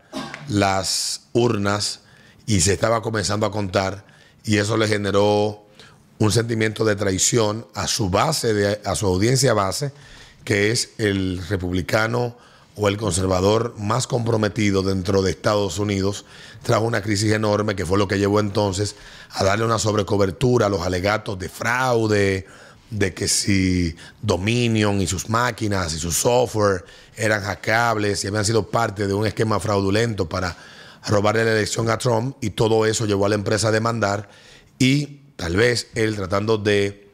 las 0.49 1.23
urnas 1.33 2.01
y 2.47 2.63
se 2.63 2.73
estaba 2.73 3.03
comenzando 3.03 3.45
a 3.45 3.51
contar, 3.51 4.07
y 4.45 4.57
eso 4.57 4.79
le 4.79 4.89
generó 4.89 5.67
un 6.19 6.33
sentimiento 6.33 6.85
de 6.85 6.97
traición 6.97 7.67
a 7.75 7.87
su 7.87 8.09
base, 8.09 8.55
de, 8.55 8.81
a 8.85 8.95
su 8.95 9.07
audiencia 9.07 9.53
base, 9.53 9.93
que 10.45 10.71
es 10.71 10.91
el 10.97 11.47
republicano 11.49 12.37
o 12.75 12.89
el 12.89 12.97
conservador 12.97 13.75
más 13.77 14.07
comprometido 14.07 14.83
dentro 14.83 15.21
de 15.21 15.33
Estados 15.33 15.79
Unidos, 15.79 16.25
trajo 16.63 16.85
una 16.85 17.03
crisis 17.03 17.33
enorme 17.33 17.77
que 17.77 17.85
fue 17.85 17.99
lo 17.99 18.09
que 18.09 18.19
llevó 18.19 18.41
entonces 18.41 18.95
a 19.31 19.45
darle 19.45 19.65
una 19.65 19.79
sobrecobertura 19.79 20.67
a 20.67 20.69
los 20.69 20.83
alegatos 20.83 21.39
de 21.39 21.49
fraude, 21.49 22.47
de 22.91 23.13
que 23.13 23.29
si 23.29 23.95
Dominion 24.23 25.01
y 25.01 25.07
sus 25.07 25.29
máquinas 25.29 25.93
y 25.95 25.99
su 25.99 26.11
software 26.11 26.85
eran 27.17 27.43
hackeables 27.43 28.25
y 28.25 28.29
habían 28.29 28.45
sido 28.45 28.71
parte 28.71 29.07
de 29.07 29.15
un 29.15 29.27
esquema 29.27 29.61
fraudulento 29.61 30.29
para 30.29 30.57
robarle 31.07 31.45
la 31.45 31.53
elección 31.53 31.91
a 31.91 31.99
Trump 31.99 32.37
y 32.41 32.51
todo 32.51 32.87
eso 32.87 33.07
llevó 33.07 33.27
a 33.27 33.29
la 33.29 33.35
empresa 33.35 33.69
a 33.69 33.73
demandar 33.73 34.29
y 34.79 35.21
tal 35.37 35.57
vez 35.57 35.89
él 35.95 36.17
tratando 36.17 36.59
de, 36.59 37.09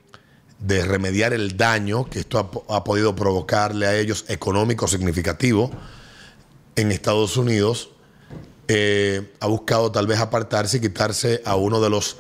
de 0.60 0.84
remediar 0.84 1.32
el 1.32 1.56
daño 1.56 2.08
que 2.08 2.20
esto 2.20 2.64
ha, 2.68 2.84
podido 2.84 3.14
provocarle 3.14 3.86
a 3.86 3.96
ellos 3.96 4.24
económico 4.28 4.86
significativo 4.88 5.70
en 6.76 6.90
Estados 6.90 7.36
Unidos, 7.36 7.90
eh, 8.66 9.32
ha 9.40 9.46
buscado 9.46 9.92
tal 9.92 10.06
vez 10.06 10.18
apartarse 10.18 10.78
y 10.78 10.80
quitarse 10.80 11.42
a 11.44 11.54
uno 11.56 11.80
de 11.80 11.90
los 11.90 12.16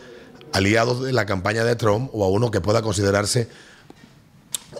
aliados 0.54 1.02
de 1.02 1.12
la 1.12 1.26
campaña 1.26 1.64
de 1.64 1.74
Trump 1.74 2.10
o 2.12 2.24
a 2.24 2.28
uno 2.28 2.52
que 2.52 2.60
pueda 2.60 2.80
considerarse 2.80 3.48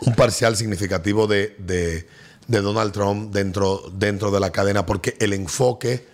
un 0.03 0.15
parcial 0.15 0.57
significativo 0.57 1.27
de, 1.27 1.57
de, 1.59 2.07
Donald 2.47 2.93
Trump 2.93 3.33
dentro, 3.33 3.83
dentro 3.93 4.31
de 4.31 4.39
la 4.39 4.51
cadena, 4.51 4.87
porque 4.87 5.17
el 5.19 5.33
enfoque 5.33 6.07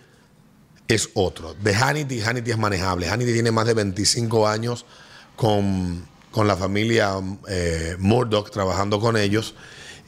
es 0.87 1.09
otro. 1.13 1.53
De 1.53 1.75
Hannity, 1.75 2.21
Hannity 2.21 2.51
es 2.51 2.57
manejable. 2.57 3.07
Hannity 3.07 3.33
tiene 3.33 3.51
más 3.51 3.67
de 3.67 3.75
25 3.75 4.47
años 4.47 4.85
con, 5.35 6.07
con 6.31 6.47
la 6.47 6.57
familia 6.57 7.13
eh, 7.47 7.95
Murdoch 7.99 8.49
trabajando 8.49 8.99
con 8.99 9.15
ellos 9.15 9.53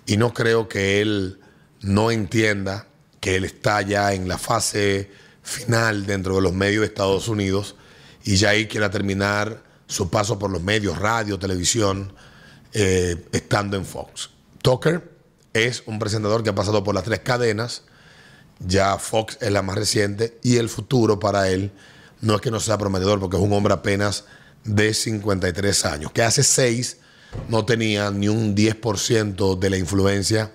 y 0.07 0.17
no 0.17 0.33
creo 0.33 0.67
que 0.67 0.99
él 0.99 1.39
no 1.81 2.09
entienda 2.09 2.87
que 3.19 3.35
él 3.35 3.45
está 3.45 3.83
ya 3.83 4.13
en 4.13 4.27
la 4.27 4.39
fase 4.39 5.11
final 5.43 6.07
dentro 6.07 6.37
de 6.37 6.41
los 6.41 6.53
medios 6.53 6.81
de 6.81 6.87
Estados 6.87 7.27
Unidos 7.27 7.75
y 8.23 8.35
ya 8.37 8.49
ahí 8.49 8.67
quiera 8.67 8.89
terminar 8.89 9.63
su 9.87 10.09
paso 10.09 10.39
por 10.39 10.49
los 10.49 10.61
medios, 10.61 10.97
radio, 10.97 11.37
televisión, 11.37 12.13
eh, 12.73 13.25
estando 13.31 13.77
en 13.77 13.85
Fox. 13.85 14.29
Tucker 14.61 15.11
es 15.53 15.83
un 15.85 15.99
presentador 15.99 16.43
que 16.43 16.49
ha 16.49 16.55
pasado 16.55 16.83
por 16.83 16.95
las 16.95 17.03
tres 17.03 17.19
cadenas, 17.19 17.83
ya 18.59 18.97
Fox 18.97 19.37
es 19.41 19.51
la 19.51 19.61
más 19.61 19.75
reciente 19.75 20.39
y 20.41 20.57
el 20.57 20.69
futuro 20.69 21.19
para 21.19 21.49
él 21.49 21.71
no 22.21 22.35
es 22.35 22.41
que 22.41 22.51
no 22.51 22.59
sea 22.59 22.77
prometedor 22.77 23.19
porque 23.19 23.35
es 23.37 23.43
un 23.43 23.51
hombre 23.51 23.73
apenas 23.73 24.25
de 24.63 24.93
53 24.93 25.85
años, 25.85 26.11
que 26.11 26.23
hace 26.23 26.43
seis 26.43 26.97
no 27.49 27.65
tenía 27.65 28.11
ni 28.11 28.29
un 28.29 28.55
10% 28.55 29.59
de 29.59 29.69
la 29.69 29.77
influencia 29.77 30.51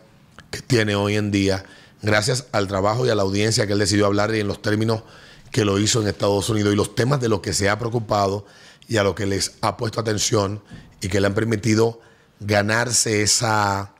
que 0.50 0.62
tiene 0.62 0.94
hoy 0.94 1.16
en 1.16 1.30
día, 1.30 1.64
gracias 2.02 2.46
al 2.52 2.68
trabajo 2.68 3.06
y 3.06 3.10
a 3.10 3.14
la 3.14 3.22
audiencia 3.22 3.66
que 3.66 3.74
él 3.74 3.78
decidió 3.78 4.06
hablar 4.06 4.34
y 4.34 4.40
en 4.40 4.48
los 4.48 4.62
términos 4.62 5.02
que 5.50 5.64
lo 5.64 5.78
hizo 5.78 6.02
en 6.02 6.08
Estados 6.08 6.48
Unidos 6.50 6.72
y 6.72 6.76
los 6.76 6.94
temas 6.94 7.20
de 7.20 7.28
los 7.28 7.40
que 7.40 7.52
se 7.52 7.68
ha 7.68 7.78
preocupado 7.78 8.46
y 8.86 8.96
a 8.96 9.02
lo 9.02 9.14
que 9.14 9.26
les 9.26 9.52
ha 9.60 9.76
puesto 9.76 10.00
atención 10.00 10.62
y 11.00 11.08
que 11.08 11.20
le 11.20 11.26
han 11.26 11.34
permitido 11.34 12.00
ganarse 12.40 13.22
esa, 13.22 13.92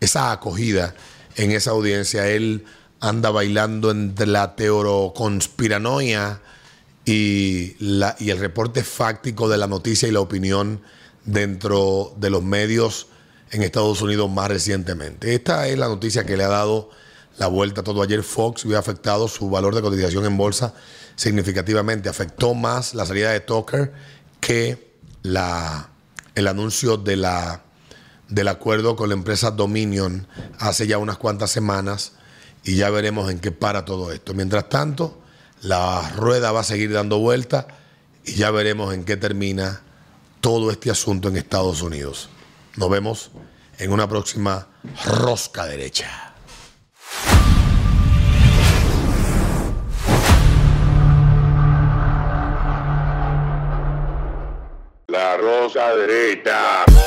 esa 0.00 0.32
acogida 0.32 0.94
en 1.36 1.50
esa 1.52 1.70
audiencia. 1.70 2.28
Él 2.28 2.64
anda 3.00 3.30
bailando 3.30 3.90
entre 3.90 4.26
la 4.26 4.54
teoroconspiranoia 4.56 6.40
y, 7.04 7.74
la, 7.78 8.16
y 8.18 8.30
el 8.30 8.38
reporte 8.38 8.84
fáctico 8.84 9.48
de 9.48 9.58
la 9.58 9.66
noticia 9.66 10.08
y 10.08 10.12
la 10.12 10.20
opinión 10.20 10.82
dentro 11.24 12.14
de 12.16 12.30
los 12.30 12.42
medios 12.42 13.08
en 13.50 13.62
Estados 13.62 14.00
Unidos 14.02 14.30
más 14.30 14.48
recientemente. 14.48 15.34
Esta 15.34 15.68
es 15.68 15.78
la 15.78 15.88
noticia 15.88 16.24
que 16.24 16.36
le 16.36 16.44
ha 16.44 16.48
dado 16.48 16.90
la 17.38 17.46
vuelta 17.46 17.82
todo 17.82 18.02
ayer. 18.02 18.22
Fox 18.22 18.64
había 18.64 18.78
afectado 18.78 19.28
su 19.28 19.50
valor 19.50 19.74
de 19.74 19.82
cotización 19.82 20.24
en 20.26 20.36
bolsa 20.36 20.74
significativamente. 21.16 22.08
Afectó 22.08 22.54
más 22.54 22.94
la 22.94 23.06
salida 23.06 23.30
de 23.30 23.40
Tucker 23.40 23.92
que 24.40 24.96
la, 25.22 25.88
el 26.34 26.48
anuncio 26.48 26.96
de 26.96 27.16
la, 27.16 27.62
del 28.28 28.48
acuerdo 28.48 28.96
con 28.96 29.08
la 29.08 29.14
empresa 29.14 29.50
Dominion 29.50 30.26
hace 30.58 30.86
ya 30.86 30.98
unas 30.98 31.18
cuantas 31.18 31.50
semanas 31.50 32.12
y 32.64 32.76
ya 32.76 32.90
veremos 32.90 33.30
en 33.30 33.38
qué 33.40 33.52
para 33.52 33.84
todo 33.84 34.12
esto. 34.12 34.34
Mientras 34.34 34.68
tanto, 34.68 35.20
la 35.62 36.10
rueda 36.16 36.52
va 36.52 36.60
a 36.60 36.64
seguir 36.64 36.92
dando 36.92 37.18
vuelta 37.18 37.66
y 38.24 38.34
ya 38.34 38.50
veremos 38.50 38.94
en 38.94 39.04
qué 39.04 39.16
termina 39.16 39.82
todo 40.40 40.70
este 40.70 40.90
asunto 40.90 41.28
en 41.28 41.36
Estados 41.36 41.82
Unidos. 41.82 42.28
Nos 42.76 42.90
vemos 42.90 43.30
en 43.78 43.92
una 43.92 44.08
próxima 44.08 44.68
rosca 45.04 45.66
derecha. 45.66 46.31
La 55.74 55.88
rosa 55.88 55.96
derecha. 55.96 57.01